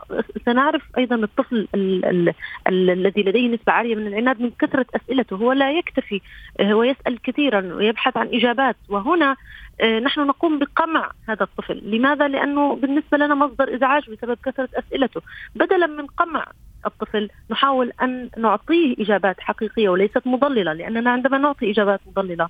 سنعرف 0.45 0.81
أيضا 0.97 1.15
الطفل 1.15 1.67
الذي 2.67 3.23
لديه 3.23 3.47
نسبة 3.47 3.73
عالية 3.73 3.95
من 3.95 4.07
العناد 4.07 4.41
من 4.41 4.51
كثرة 4.59 4.85
أسئلته. 4.95 5.35
هو 5.35 5.51
لا 5.51 5.71
يكتفي 5.71 6.21
آه، 6.59 6.73
هو 6.73 6.83
يسأل 6.83 7.21
كثيرا 7.21 7.73
ويبحث 7.73 8.17
عن 8.17 8.27
إجابات. 8.27 8.75
وهنا 8.89 9.35
نحن 10.03 10.27
نقوم 10.27 10.59
بقمع 10.59 11.11
هذا 11.29 11.43
الطفل. 11.43 11.81
لماذا؟ 11.83 12.27
لأنه 12.27 12.75
بالنسبة 12.75 13.17
لنا 13.17 13.35
مصدر 13.35 13.75
إزعاج 13.75 14.09
بسبب 14.09 14.37
كثرة 14.45 14.69
أسئلته. 14.75 15.21
بدلا 15.55 15.87
من 15.87 16.05
قمع 16.07 16.45
الطفل 16.85 17.29
نحاول 17.51 17.91
أن 18.01 18.29
نعطيه 18.37 18.95
إجابات 18.99 19.39
حقيقية 19.39 19.89
وليست 19.89 20.21
مضللة 20.25 20.73
لأننا 20.73 21.11
عندما 21.11 21.37
نعطي 21.37 21.71
إجابات 21.71 21.99
مضللة 22.07 22.49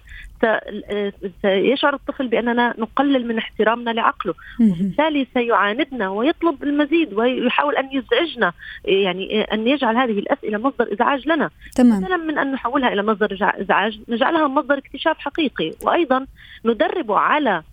سيشعر 1.42 1.94
الطفل 1.94 2.28
بأننا 2.28 2.74
نقلل 2.78 3.28
من 3.28 3.38
احترامنا 3.38 3.92
لعقله. 3.92 4.34
وبالتالي 4.62 5.28
سيعاندنا 5.34 6.10
ويطلب 6.10 6.64
المزيد 6.64 7.14
ويحاول 7.14 7.76
أن 7.76 7.90
يزعجنا 7.92 8.54
يعني 8.86 9.42
أن 9.42 9.68
يجعل 9.68 9.98
هذه 9.98 10.20
الأسئلة 10.20 10.58
مصدر 10.58 10.94
إزعاج 10.94 11.28
لنا. 11.28 11.50
تمام. 11.76 12.02
بدلا 12.02 12.18
من 12.18 12.38
أن 12.38 12.52
نحولها 12.52 12.94
إلى 12.94 13.04
مصدر 13.04 13.38
إزعاج 13.42 14.00
نجعلها 14.08 14.48
مصدر 14.48 14.78
اكتشاف 14.78 15.18
حقيقي. 15.18 15.72
وأيضا 15.84 16.26
ندربه 16.66 17.18
على 17.18 17.64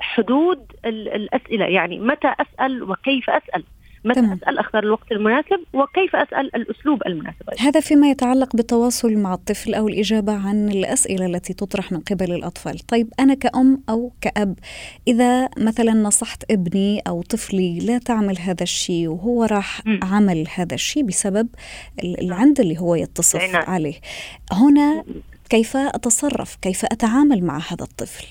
حدود 0.00 0.72
الأسئلة 0.84 1.64
يعني 1.64 1.98
متى 1.98 2.34
أسأل 2.40 2.82
وكيف 2.82 3.30
أسأل. 3.30 3.64
متى 4.06 4.20
تمام. 4.20 4.38
أسأل 4.42 4.58
اختار 4.58 4.82
الوقت 4.82 5.12
المناسب 5.12 5.60
وكيف 5.72 6.16
أسأل 6.16 6.56
الأسلوب 6.56 7.02
المناسب 7.06 7.42
هذا 7.60 7.80
فيما 7.80 8.10
يتعلق 8.10 8.56
بالتواصل 8.56 9.14
مع 9.14 9.34
الطفل 9.34 9.74
أو 9.74 9.88
الإجابة 9.88 10.32
عن 10.32 10.68
الأسئلة 10.68 11.26
التي 11.26 11.54
تطرح 11.54 11.92
من 11.92 12.00
قبل 12.00 12.32
الأطفال 12.32 12.78
طيب 12.78 13.08
أنا 13.20 13.34
كأم 13.34 13.82
أو 13.88 14.12
كأب 14.20 14.58
إذا 15.08 15.48
مثلا 15.58 15.92
نصحت 15.92 16.44
ابني 16.50 17.00
أو 17.08 17.22
طفلي 17.22 17.78
لا 17.78 17.98
تعمل 17.98 18.38
هذا 18.38 18.62
الشيء 18.62 19.08
وهو 19.08 19.44
راح 19.44 19.86
م. 19.86 19.98
عمل 20.04 20.44
هذا 20.54 20.74
الشيء 20.74 21.02
بسبب 21.02 21.48
العند 22.04 22.60
اللي 22.60 22.78
هو 22.78 22.94
يتصف 22.94 23.40
عنا. 23.40 23.58
عليه 23.58 23.94
هنا 24.52 25.04
كيف 25.50 25.76
أتصرف 25.76 26.56
كيف 26.62 26.84
أتعامل 26.84 27.44
مع 27.44 27.56
هذا 27.56 27.82
الطفل 27.82 28.26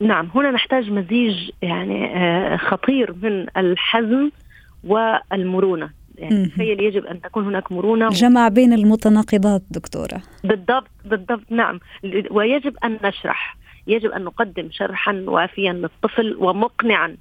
نعم 0.00 0.30
هنا 0.34 0.50
نحتاج 0.50 0.90
مزيج 0.90 1.50
يعني 1.62 2.16
آه، 2.16 2.56
خطير 2.56 3.14
من 3.22 3.46
الحزم 3.56 4.30
والمرونة. 4.86 5.90
يعني 6.18 6.46
تخيل 6.46 6.80
يجب 6.80 7.04
أن 7.06 7.20
تكون 7.20 7.44
هناك 7.44 7.72
مرونة 7.72 8.08
جمع 8.08 8.48
بين 8.48 8.72
المتناقضات 8.72 9.62
دكتورة. 9.70 10.22
بالضبط 10.44 10.90
بالضبط 11.04 11.52
نعم. 11.52 11.80
ويجب 12.30 12.76
أن 12.84 12.98
نشرح. 13.04 13.56
يجب 13.86 14.10
أن 14.10 14.24
نقدم 14.24 14.68
شرحا 14.70 15.24
وافيا 15.26 15.72
للطفل 15.72 16.36
ومقنعا. 16.38 17.16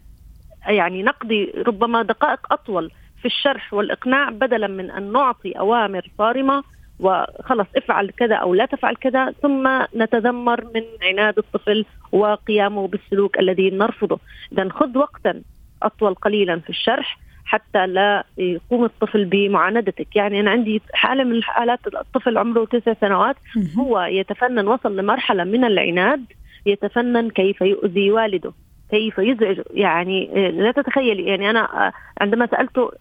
يعني 0.67 1.03
نقضي 1.03 1.53
ربما 1.67 2.01
دقائق 2.01 2.53
أطول 2.53 2.91
في 3.21 3.25
الشرح 3.25 3.73
والإقناع 3.73 4.29
بدلا 4.29 4.67
من 4.67 4.91
أن 4.91 5.11
نعطي 5.11 5.51
أوامر 5.51 6.09
صارمة 6.17 6.63
وخلص 6.99 7.67
افعل 7.77 8.09
كذا 8.09 8.35
أو 8.35 8.53
لا 8.53 8.65
تفعل 8.65 8.95
كذا 8.95 9.31
ثم 9.41 9.67
نتذمر 9.95 10.65
من 10.75 10.83
عناد 11.01 11.37
الطفل 11.37 11.85
وقيامه 12.11 12.87
بالسلوك 12.87 13.39
الذي 13.39 13.69
نرفضه. 13.69 14.19
اذا 14.51 14.69
خذ 14.69 14.97
وقتا 14.97 15.41
أطول 15.83 16.13
قليلا 16.13 16.59
في 16.59 16.69
الشرح. 16.69 17.19
حتى 17.45 17.87
لا 17.87 18.23
يقوم 18.37 18.85
الطفل 18.85 19.25
بمعاندتك. 19.25 20.15
يعني 20.15 20.39
أنا 20.39 20.51
عندي 20.51 20.81
حالة 20.93 21.23
من 21.23 21.31
الحالات 21.31 21.79
الطفل 21.87 22.37
عمره 22.37 22.65
تسع 22.65 22.93
سنوات 23.01 23.35
هو 23.77 24.01
يتفنن 24.01 24.67
وصل 24.67 24.97
لمرحلة 24.97 25.43
من 25.43 25.65
العناد 25.65 26.25
يتفنن 26.65 27.29
كيف 27.29 27.61
يؤذي 27.61 28.11
والده 28.11 28.53
كيف 28.91 29.17
يزعج. 29.17 29.61
يعني 29.71 30.51
لا 30.51 30.71
تتخيل 30.71 31.19
يعني 31.19 31.49
أنا 31.49 31.91
عندما 32.21 32.45
سألته 32.45 32.91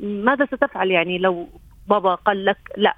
ماذا 0.00 0.46
ستفعل؟ 0.46 0.90
يعني 0.90 1.18
لو 1.18 1.48
بابا 1.88 2.14
قال 2.14 2.44
لك 2.44 2.58
لا. 2.76 2.94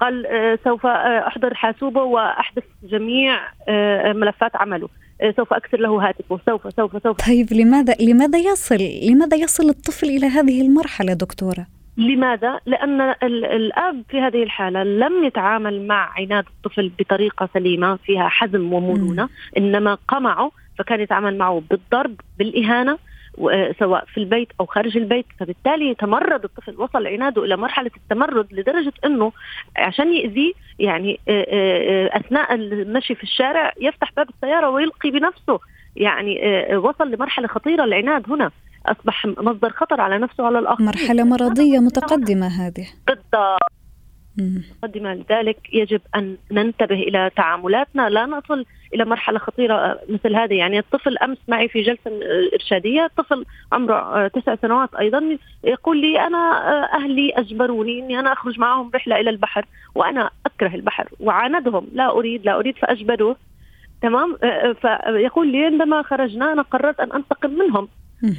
قال 0.00 0.26
آه، 0.26 0.58
سوف 0.64 0.86
آه، 0.86 1.26
أحضر 1.26 1.54
حاسوبة 1.54 2.02
واحذف 2.02 2.64
جميع 2.82 3.38
آه، 3.68 4.12
ملفات 4.12 4.56
عمله. 4.56 4.88
سوف 5.36 5.52
أكسر 5.52 5.80
له 5.80 6.08
هاتفه. 6.08 6.40
سوف 6.46 6.74
سوف 6.76 7.02
سوف. 7.02 7.16
طيب 7.26 7.52
لماذا 7.52 7.94
لماذا 8.00 8.38
يصل 8.38 8.78
لماذا 9.02 9.36
يصل 9.36 9.68
الطفل 9.68 10.06
إلى 10.06 10.26
هذه 10.26 10.62
المرحلة 10.62 11.12
دكتورة؟ 11.12 11.66
لماذا؟ 11.96 12.60
لأن 12.66 13.00
الأب 13.22 14.02
في 14.10 14.20
هذه 14.20 14.42
الحالة 14.42 14.82
لم 14.82 15.24
يتعامل 15.24 15.86
مع 15.86 16.12
عناد 16.18 16.44
الطفل 16.46 16.92
بطريقة 16.98 17.48
سليمة 17.54 17.96
فيها 17.96 18.28
حزم 18.28 18.72
ومرونة. 18.72 19.28
إنما 19.58 19.98
قمعه 20.08 20.50
فكان 20.78 21.00
يتعامل 21.00 21.38
معه 21.38 21.62
بالضرب 21.70 22.14
بالإهانة 22.38 22.98
سواء 23.78 24.04
في 24.04 24.18
البيت 24.18 24.48
أو 24.60 24.66
خارج 24.66 24.96
البيت. 24.96 25.26
فبالتالي 25.40 25.94
تمرد 25.94 26.44
الطفل 26.44 26.74
وصل 26.80 27.06
عناده 27.06 27.44
إلى 27.44 27.56
مرحلة 27.56 27.90
التمرد 27.96 28.52
لدرجة 28.52 28.92
إنه 29.04 29.32
عشان 29.76 30.12
يأذيه 30.12 30.52
يعني 30.78 31.20
أثناء 32.16 32.54
المشي 32.54 33.14
في 33.14 33.22
الشارع 33.22 33.72
يفتح 33.80 34.12
باب 34.16 34.28
السيارة 34.28 34.70
ويلقي 34.70 35.10
بنفسه. 35.10 35.60
يعني 35.96 36.40
وصل 36.76 37.10
لمرحلة 37.10 37.48
خطيرة 37.48 37.84
العناد 37.84 38.30
هنا. 38.30 38.50
أصبح 38.86 39.26
مصدر 39.26 39.70
خطر 39.70 40.00
على 40.00 40.18
نفسه 40.18 40.44
وعلى 40.44 40.58
الآخرين. 40.58 40.86
مرحلة 40.86 41.24
مرضية 41.24 41.78
متقدمة 41.78 42.46
هذه. 42.46 42.86
بالضبط. 43.06 43.72
مقدمة 44.82 45.14
لذلك 45.14 45.58
يجب 45.72 46.00
أن 46.16 46.36
ننتبه 46.52 46.94
إلى 46.94 47.30
تعاملاتنا. 47.36 48.08
لا 48.08 48.26
نصل 48.26 48.64
إلى 48.94 49.04
مرحلة 49.04 49.38
خطيرة 49.38 50.00
مثل 50.08 50.36
هذه. 50.36 50.54
يعني 50.54 50.78
الطفل 50.78 51.18
أمس 51.18 51.38
معي 51.48 51.68
في 51.68 51.82
جلسة 51.82 52.10
إرشادية. 52.54 53.10
طفل 53.16 53.44
عمره 53.72 54.28
تسع 54.28 54.54
سنوات 54.54 54.94
أيضا. 54.94 55.38
يقول 55.64 56.00
لي 56.00 56.26
أنا 56.26 56.38
أهلي 56.94 57.32
أجبروني 57.36 57.98
أني 57.98 58.20
أنا 58.20 58.32
أخرج 58.32 58.58
معهم 58.58 58.90
رحلة 58.94 59.20
إلى 59.20 59.30
البحر 59.30 59.64
وأنا 59.94 60.30
أكره 60.46 60.74
البحر 60.74 61.08
وعاندهم. 61.20 61.88
لا 61.92 62.10
أريد 62.10 62.44
لا 62.44 62.58
أريد 62.58 62.76
فأجبروه. 62.76 63.36
تمام؟ 64.02 64.36
فيقول 64.80 65.48
لي 65.52 65.64
عندما 65.64 66.02
خرجنا 66.02 66.52
أنا 66.52 66.62
قررت 66.62 67.00
أن 67.00 67.12
أنتقم 67.12 67.50
منهم. 67.50 67.88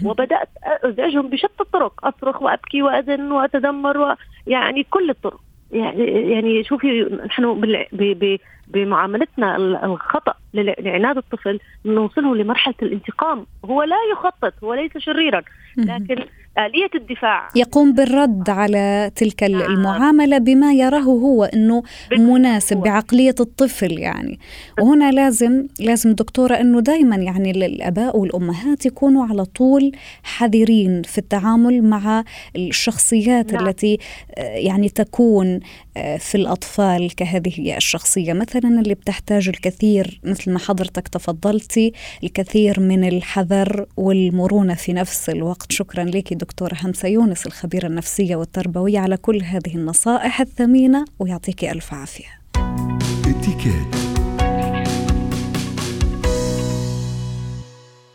وبدأت 0.05 0.49
أزعجهم 0.65 1.29
بشتى 1.29 1.61
الطرق 1.61 2.05
أصرخ 2.05 2.41
وأبكي 2.41 2.81
وأذن 2.81 3.31
وأتذمر 3.31 4.15
ويعني 4.47 4.83
كل 4.83 5.09
الطرق. 5.09 5.39
يعني 5.71 6.31
يعني 6.31 6.63
شوفي 6.63 7.19
نحن 7.25 7.61
بمعاملتنا 8.67 9.55
الخطأ 9.85 10.33
لعناد 10.53 11.17
الطفل 11.17 11.59
نوصله 11.85 12.35
لمرحلة 12.35 12.75
الانتقام. 12.81 13.45
هو 13.65 13.83
لا 13.83 13.97
يخطط 14.11 14.53
هو 14.63 14.73
ليس 14.73 14.97
شريرا. 14.97 15.41
لكن 15.77 16.25
آلية 16.57 16.89
الدفاع. 16.95 17.49
يقوم 17.55 17.93
بالرد 17.93 18.49
على 18.49 19.11
تلك 19.15 19.43
نعم. 19.43 19.61
المعاملة 19.61 20.37
بما 20.37 20.73
يراه 20.73 20.99
هو 20.99 21.43
أنه 21.43 21.83
مناسب 22.11 22.77
بعقلية 22.77 23.35
الطفل 23.39 23.99
يعني. 23.99 24.39
وهنا 24.79 25.11
لازم 25.11 25.67
لازم 25.79 26.11
دكتورة 26.13 26.55
أنه 26.55 26.79
دائما 26.79 27.15
يعني 27.15 27.51
الآباء 27.51 28.17
والأمهات 28.17 28.85
يكونوا 28.85 29.25
على 29.25 29.45
طول 29.45 29.91
حذرين 30.23 31.01
في 31.01 31.17
التعامل 31.17 31.83
مع 31.83 32.23
الشخصيات 32.55 33.53
نعم. 33.53 33.67
التي 33.67 33.97
آه، 34.37 34.41
يعني 34.41 34.89
تكون 34.89 35.59
آه، 35.97 36.17
في 36.17 36.35
الأطفال 36.35 37.15
كهذه 37.15 37.77
الشخصية. 37.77 38.33
مثلا 38.33 38.79
اللي 38.81 38.93
بتحتاج 38.93 39.49
الكثير 39.49 40.19
مثل 40.23 40.51
ما 40.51 40.59
حضرتك 40.59 41.07
تفضلتي 41.07 41.93
الكثير 42.23 42.79
من 42.79 43.07
الحذر 43.07 43.85
والمرونة 43.97 44.73
في 44.73 44.93
نفس 44.93 45.29
الوقت. 45.29 45.71
شكرا 45.71 46.03
لك 46.03 46.31
دكتورة 46.39 46.75
همسة 46.81 47.07
يونس 47.07 47.45
الخبيرة 47.45 47.87
النفسية 47.87 48.35
والتربوية 48.35 48.99
على 48.99 49.17
كل 49.17 49.43
هذه 49.43 49.75
النصائح 49.75 50.41
الثمينة 50.41 51.05
ويعطيك 51.19 51.65
ألف 51.65 51.93
عافية. 51.93 52.39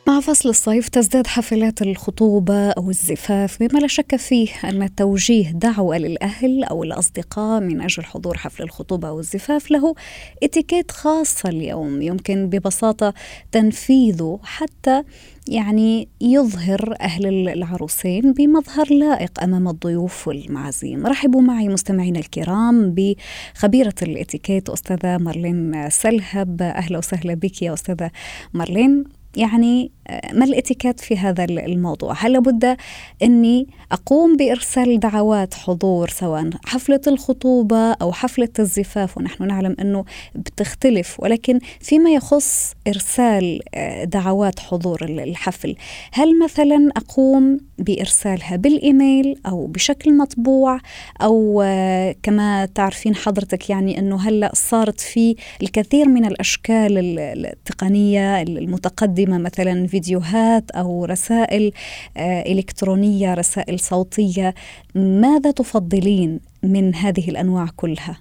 مع 0.07 0.21
فصل 0.21 0.49
الصيف 0.49 0.89
تزداد 0.89 1.27
حفلات 1.27 1.83
الخطوبة 1.83 2.71
أو 2.71 2.91
الزفاف 2.91 3.63
بما 3.63 3.79
لا 3.79 3.87
شك 3.87 4.17
فيه 4.17 4.49
أن 4.65 4.95
توجيه 4.95 5.51
دعوة 5.51 5.99
للأهل 5.99 6.65
أو 6.65 6.85
الأصدقاء 6.85 7.61
من 7.61 7.81
أجل 7.81 8.05
حضور 8.05 8.37
حفل 8.37 8.63
الخطوبة 8.63 9.09
أو 9.09 9.21
الزفاف 9.21 9.71
له 9.71 9.95
اتيكيت 10.43 10.91
خاصة 10.91 11.49
اليوم. 11.49 12.03
يمكن 12.03 12.49
ببساطة 12.49 13.15
تنفيذه 13.53 14.41
حتى 14.43 15.03
يعني 15.49 16.09
يظهر 16.21 16.97
أهل 17.01 17.49
العروسين 17.49 18.33
بمظهر 18.33 18.95
لائق 18.95 19.43
أمام 19.43 19.69
الضيوف 19.69 20.29
والمعازيم. 20.29 21.07
رحبوا 21.07 21.43
معي 21.43 21.69
مستمعينا 21.69 22.19
الكرام 22.19 22.95
بخبيرة 22.95 23.95
الاتيكيت 24.03 24.69
أستاذة 24.69 25.19
مارلين 25.19 25.91
سلهب. 25.91 26.63
أهلا 26.63 26.99
وسهلا 26.99 27.35
بك 27.35 27.63
يا 27.63 27.75
أستاذة 27.75 28.11
مارلين. 28.55 29.24
يعني 29.37 29.93
ما 30.33 30.45
الاتيكيت 30.45 31.01
في 31.01 31.17
هذا 31.17 31.45
الموضوع؟ 31.45 32.15
هل 32.19 32.33
لابد 32.33 32.77
أني 33.23 33.67
أقوم 33.93 34.37
بإرسال 34.37 35.01
دعوات 35.01 35.55
حضور 35.55 36.09
سواء 36.09 36.51
حفلة 36.65 37.01
الخطوبة 37.07 37.93
أو 37.93 38.13
حفلة 38.13 38.49
الزفاف؟ 38.59 39.19
ونحن 39.19 39.47
نعلم 39.47 39.77
أنه 39.81 40.05
بتختلف 40.35 41.21
ولكن 41.21 41.59
فيما 41.81 42.11
يخص 42.11 42.75
إرسال 42.89 43.61
آه، 43.75 44.05
دعوات 44.05 44.61
حضور 44.61 45.05
الحفل 45.05 45.77
هل 46.13 46.45
مثلا 46.45 46.91
أقوم 46.97 47.59
بإرسالها 47.79 48.57
بالإيميل 48.57 49.41
أو 49.47 49.67
بشكل 49.67 50.17
مطبوع؟ 50.17 50.81
أو 51.23 51.63
آه، 51.65 52.15
كما 52.23 52.67
تعرفين 52.67 53.15
حضرتك 53.15 53.71
يعني 53.71 53.99
أنه 53.99 54.17
هلأ 54.29 54.51
صارت 54.55 55.01
في 55.01 55.37
الكثير 55.63 56.09
من 56.09 56.25
الأشكال 56.25 57.19
التقنية 57.19 58.43
المتقدمة 58.43 59.39
مثلا 59.39 59.87
فيديوهات 59.95 60.71
أو 60.71 61.05
رسائل 61.05 61.73
آه، 62.17 62.43
إلكترونية 62.53 63.35
رسائل 63.35 63.79
صوتية 63.81 64.55
ماذا 64.95 65.51
تفضلين 65.51 66.41
من 66.63 66.95
هذه 66.95 67.31
الأنواع 67.31 67.67
كلها؟ 67.77 68.17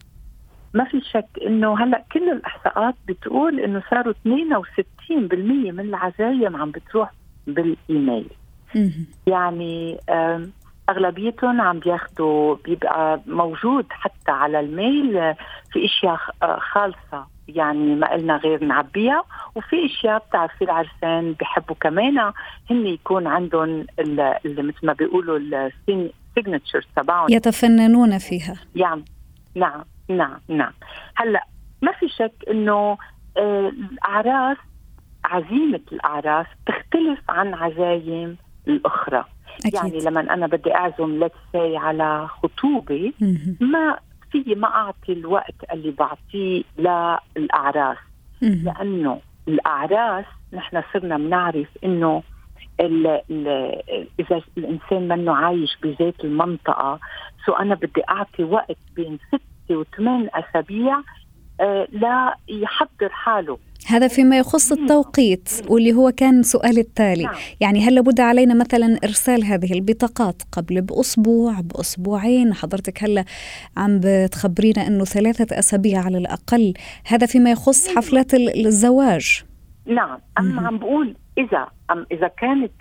ما 0.73 0.83
في 0.83 1.01
شك 1.01 1.27
إنه 1.47 1.83
هلأ 1.83 2.03
كل 2.13 2.29
الإحصاءات 2.31 2.95
بتقول 3.07 3.59
إنه 3.59 3.83
صاروا 3.89 4.13
62% 4.13 5.71
من 5.71 5.79
العزايم 5.79 6.55
عم 6.55 6.71
بتروح 6.71 7.13
بالإيميل. 7.47 8.27
يعني 9.27 9.97
أغلبيتهم 10.89 11.61
عم 11.61 11.79
بياخذوا 11.79 12.55
بيبقى 12.65 13.21
موجود 13.27 13.85
حتى 13.89 14.31
على 14.31 14.59
الميل 14.59 15.35
في 15.71 15.85
أشياء 15.85 16.19
آه، 16.43 16.59
خالصة. 16.59 17.32
يعني 17.47 17.95
ما 17.95 18.11
قلنا 18.11 18.37
غير 18.37 18.63
نعبيها. 18.63 19.23
وفي 19.55 19.85
أشياء 19.85 20.25
بتعرفي 20.29 20.63
العرسان 20.63 21.35
بحبوا 21.39 21.75
كمان 21.81 22.19
هن 22.71 22.85
يكون 22.87 23.27
عندهم 23.27 23.85
اللي 23.99 24.63
مثل 24.63 24.79
ما 24.83 24.93
بيقولوا 24.93 25.37
السيجنتشر 25.37 26.85
تبعهم. 26.95 27.27
يتفننون 27.29 28.17
فيها. 28.17 28.55
يعني 28.75 29.05
نعم 29.55 29.83
نعم 30.09 30.39
نعم. 30.47 30.73
هلأ 31.15 31.45
ما 31.81 31.91
في 31.91 32.09
شك 32.09 32.33
إنه 32.51 32.97
آه، 33.37 33.69
الأعراس 33.69 34.57
عزيمة 35.25 35.79
الأعراس 35.91 36.45
تختلف 36.65 37.19
عن 37.29 37.53
عزايم 37.53 38.37
الأخرى. 38.67 39.25
أكيد. 39.59 39.73
يعني 39.73 39.99
لما 39.99 40.33
أنا 40.33 40.47
بدي 40.47 40.75
أعزم 40.75 41.23
لتسي 41.23 41.77
على 41.77 42.27
خطوبة 42.27 43.13
ما 43.59 43.97
في 44.33 44.55
ما 44.55 44.67
أعطي 44.67 45.13
الوقت 45.13 45.55
اللي 45.73 45.91
بعطيه 45.91 46.63
للأعراس. 46.77 47.97
لأنه 48.41 49.19
الأعراس 49.47 50.25
نحن 50.53 50.83
صرنا 50.93 51.17
بنعرف 51.17 51.67
إنه 51.83 52.23
ال 52.79 53.07
ال 53.07 53.47
إذا 54.19 54.41
الإنسان 54.57 55.07
منه 55.07 55.35
عايش 55.35 55.77
بذات 55.83 56.23
المنطقة 56.23 56.99
سو 57.45 57.53
أنا 57.53 57.75
بدي 57.75 58.01
أعطي 58.09 58.43
وقت 58.43 58.77
بين 58.95 59.19
ستة 59.27 59.77
وثمان 59.77 60.29
أسابيع 60.33 60.97
لا 61.91 62.35
يحضر 62.47 63.09
حاله. 63.09 63.57
هذا 63.87 64.07
فيما 64.07 64.37
يخص 64.37 64.71
التوقيت 64.71 65.49
واللي 65.69 65.93
هو 65.93 66.11
كان 66.11 66.43
سؤال 66.43 66.79
التالي. 66.79 67.23
نعم. 67.23 67.35
يعني 67.61 67.79
هل 67.87 67.95
لابد 67.95 68.19
علينا 68.19 68.53
مثلا 68.53 68.99
إرسال 69.03 69.43
هذه 69.43 69.73
البطاقات 69.73 70.41
قبل 70.51 70.81
بأسبوع 70.81 71.59
بأسبوعين؟ 71.61 72.53
حضرتك 72.53 73.03
هلأ 73.03 73.25
عم 73.77 73.99
بتخبرينا 74.03 74.87
أنه 74.87 75.03
ثلاثة 75.03 75.59
أسابيع 75.59 76.01
على 76.01 76.17
الأقل. 76.17 76.73
هذا 77.05 77.25
فيما 77.25 77.51
يخص. 77.51 77.95
حفلات 77.95 78.33
الزواج. 78.33 79.43
نعم. 79.85 80.19
أما 80.39 80.67
عم 80.67 80.77
بقول 80.77 81.15
إذا 81.37 81.67
أم 81.91 82.05
إذا 82.11 82.27
كانت 82.27 82.71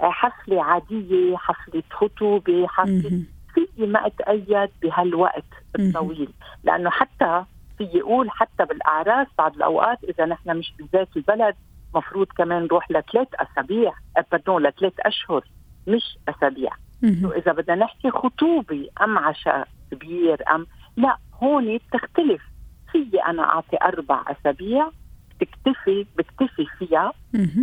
حفلة 0.00 0.64
عادية 0.64 1.36
حفلة 1.36 1.82
خطوبة 1.90 2.66
حفلة 2.66 3.22
في 3.54 3.86
ما 3.86 4.06
أتأيد 4.06 4.70
بهالوقت 4.82 5.44
الطويل. 5.78 6.28
لأنه 6.64 6.90
حتى 6.90 7.44
في 7.78 7.84
يقول 7.84 8.30
حتى 8.30 8.64
بالأعراس 8.64 9.26
بعض 9.38 9.54
الأوقات 9.56 9.98
إذا 10.04 10.26
نحن 10.26 10.56
مش 10.56 10.72
بذات 10.78 11.08
البلد 11.16 11.54
مفروض 11.94 12.26
كمان 12.26 12.62
نروح 12.62 12.90
لثلاث 12.90 13.28
أسابيع 13.34 13.92
بدون 14.32 14.62
لثلاث 14.62 14.92
أشهر 15.00 15.44
مش 15.88 16.18
أسابيع. 16.28 16.70
واذا 17.24 17.52
بدنا 17.52 17.76
نحكي 17.76 18.10
خطوبة 18.10 18.88
أم 19.02 19.18
عشاء 19.18 19.68
كبير 19.90 20.42
أم 20.54 20.66
لا 20.96 21.16
هون 21.42 21.76
بتختلف. 21.78 22.42
في 22.92 23.24
أنا 23.26 23.42
أعطي 23.42 23.76
أربع 23.82 24.24
أسابيع 24.28 24.90
بتكتفي 25.30 26.06
بكتفي 26.18 26.66
فيها. 26.78 27.12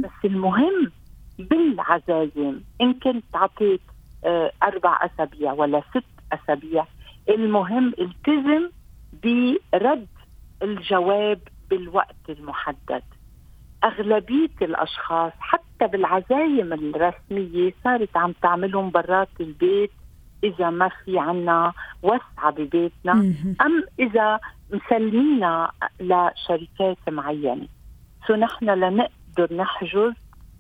بس 0.04 0.26
المهم 0.26 0.92
بالعزايم 1.40 2.64
إن 2.82 2.94
كنت 2.94 3.24
أعطيت 3.36 3.82
آه، 4.26 4.52
أربع 4.64 5.00
أسابيع 5.06 5.54
ولا 5.54 5.82
ست 5.90 6.04
أسابيع 6.34 6.86
المهم 7.30 7.94
التزم 8.00 8.70
برد 9.24 10.08
الجواب 10.62 11.40
بالوقت 11.70 12.30
المحدد. 12.30 13.04
أغلبية 13.84 14.50
الأشخاص 14.62 15.32
حتى 15.40 15.88
بالعزايم 15.88 16.74
الرسمية 16.74 17.74
صارت 17.84 18.18
عم 18.18 18.32
تعملهم 18.42 18.90
برات 18.90 19.30
البيت 19.40 19.92
إذا 20.44 20.70
ما 20.70 20.90
في 21.06 21.20
عنا 21.20 21.74
وسعة 22.04 22.52
ببيتنا 22.52 23.12
أم 23.62 23.84
إذا 24.00 24.40
مسلمينا 24.74 25.72
لشركات 26.00 26.98
معينة. 27.08 27.68
سو 28.28 28.36
نحن 28.36 28.70
لنقدر 28.70 29.54
نحجز 29.56 30.14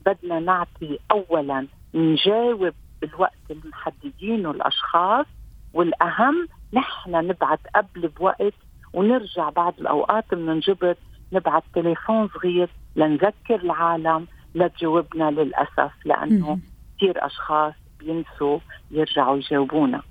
بدنا 0.05 0.39
نعطي 0.39 0.99
أولا 1.11 1.67
نجاوب 1.93 2.73
بالوقت 3.01 3.51
المحددينه 3.51 4.51
الأشخاص 4.51 5.25
والأهم 5.73 6.47
نحن 6.73 7.11
نبعث 7.11 7.59
قبل 7.75 8.07
بوقت 8.07 8.53
ونرجع 8.93 9.49
بعض 9.49 9.73
الأوقات 9.79 10.25
بننجبر 10.33 10.95
نبعث 11.33 11.63
تليفون 11.75 12.27
صغير 12.27 12.69
لنذكر 12.95 13.55
العالم 13.55 14.27
لا 14.53 14.67
تجاوبنا 14.67 15.31
للأسف 15.31 15.91
لأنه 16.05 16.59
كثير 16.97 17.25
أشخاص 17.25 17.73
بينسوا 17.99 18.59
يرجعوا 18.91 19.37
يجاوبونا 19.37 20.01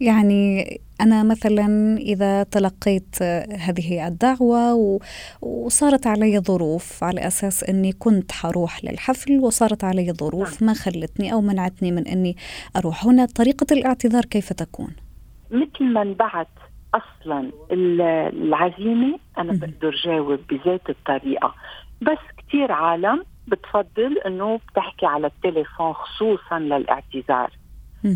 يعني 0.00 0.80
أنا 1.00 1.22
مثلا 1.22 1.96
إذا 1.96 2.42
تلقيت 2.42 3.22
هذه 3.58 4.06
الدعوة 4.06 4.74
وصارت 5.42 6.06
علي 6.06 6.40
ظروف 6.40 7.04
على 7.04 7.26
أساس 7.26 7.64
أني 7.64 7.92
كنت 7.92 8.32
حروح 8.32 8.84
للحفل 8.84 9.40
وصارت 9.40 9.84
علي 9.84 10.12
ظروف 10.12 10.62
نعم. 10.62 10.70
ما 10.70 10.74
خلتني 10.74 11.32
أو 11.32 11.40
منعتني 11.40 11.92
من 11.92 12.06
أني 12.06 12.36
أروح 12.76 13.06
هنا 13.06 13.26
طريقة 13.26 13.66
الاعتذار 13.72 14.24
كيف 14.24 14.52
تكون؟ 14.52 14.90
مثل 15.50 15.84
ما 15.84 16.02
انبعت 16.02 16.48
أصلا 16.94 17.50
العزيمة 17.72 19.18
أنا 19.38 19.52
بقدر 19.52 19.94
جاوب 20.04 20.40
بذات 20.50 20.90
الطريقة. 20.90 21.54
بس 22.02 22.18
كثير 22.38 22.72
عالم 22.72 23.24
بتفضل 23.48 24.18
إنه 24.26 24.60
بتحكي 24.72 25.06
على 25.06 25.26
التليفون 25.26 25.92
خصوصا 25.92 26.58
للاعتذار. 26.58 27.50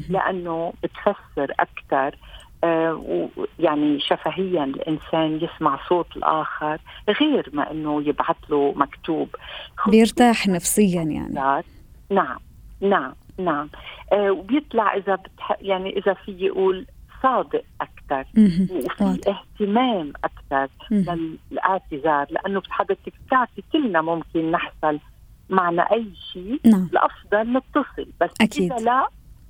لأنه 0.09 0.73
بتفسر 0.83 1.55
أكثر 1.61 2.19
آه 2.65 3.29
يعني 3.59 4.01
شفهيا 4.01 4.65
الإنسان 4.65 5.41
يسمع 5.43 5.79
صوت 5.89 6.17
الآخر 6.17 6.79
غير 7.21 7.51
ما 7.53 7.71
إنه 7.71 8.03
يبعث 8.03 8.37
له 8.51 8.75
مكتوب. 8.77 9.29
بيرتاح 9.89 10.49
نفسيا 10.49 11.03
يعني. 11.03 11.63
نعم 12.11 12.39
نعم 12.81 13.15
نعم. 13.39 13.69
آه 14.13 14.31
وبيطلع 14.31 14.95
إذا 14.95 15.15
بتح... 15.15 15.57
يعني 15.61 15.99
إذا 15.99 16.15
في 16.15 16.33
يقول 16.39 16.87
صادق 17.25 17.65
أكثر. 17.81 18.27
وفي 18.37 19.21
اهتمام 19.29 20.13
أكثر 20.25 20.69
للاعتذار 20.91 22.27
لأنه 22.31 22.63
حضرتك 22.69 23.13
بتعرفي 23.27 23.63
كلنا 23.73 24.01
ممكن 24.03 24.51
نحصل 24.51 24.99
معنا 25.51 25.83
أي 25.83 26.07
شيء 26.33 26.61
نعم. 26.65 26.89
الافضل 26.93 27.57
نتصل. 27.57 28.09
بس 28.21 28.31
أكيد. 28.41 28.73
إذا 28.73 28.85
لا 28.85 29.09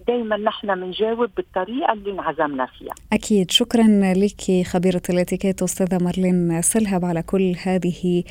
دائما 0.08 0.36
نحن 0.36 0.74
بنجاوب 0.74 1.30
بالطريقة 1.36 1.92
اللي 1.92 2.12
انعزمنا 2.12 2.66
فيها. 2.66 2.94
أكيد. 3.12 3.50
شكرا 3.50 3.84
لك 4.14 4.66
خبيرة 4.66 5.02
الاتيكيت 5.10 5.62
أستاذة 5.62 6.04
مارلين 6.04 6.62
سلهب 6.62 7.04
على 7.04 7.22
كل 7.22 7.54
هذه 7.64 8.24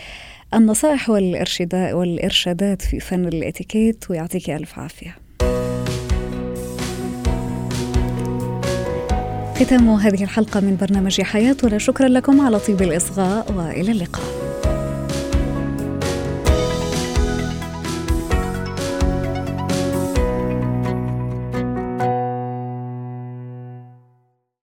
النصائح 0.54 1.10
والإرشادات 1.10 2.82
في 2.82 3.00
فن 3.00 3.28
الاتيكيت 3.28 4.12
ويعطيك 4.12 4.50
ألف 4.50 4.80
عافية. 4.80 5.23
ختام 9.60 9.90
هذه 9.90 10.24
الحلقة 10.24 10.60
من 10.60 10.78
برنامج 10.82 11.22
حياتنا. 11.22 11.78
شكرا 11.78 12.08
لكم 12.08 12.42
على 12.42 12.60
طيب 12.60 12.82
الإصغاء 12.82 13.52
وإلى 13.52 13.92
اللقاء. 13.92 14.53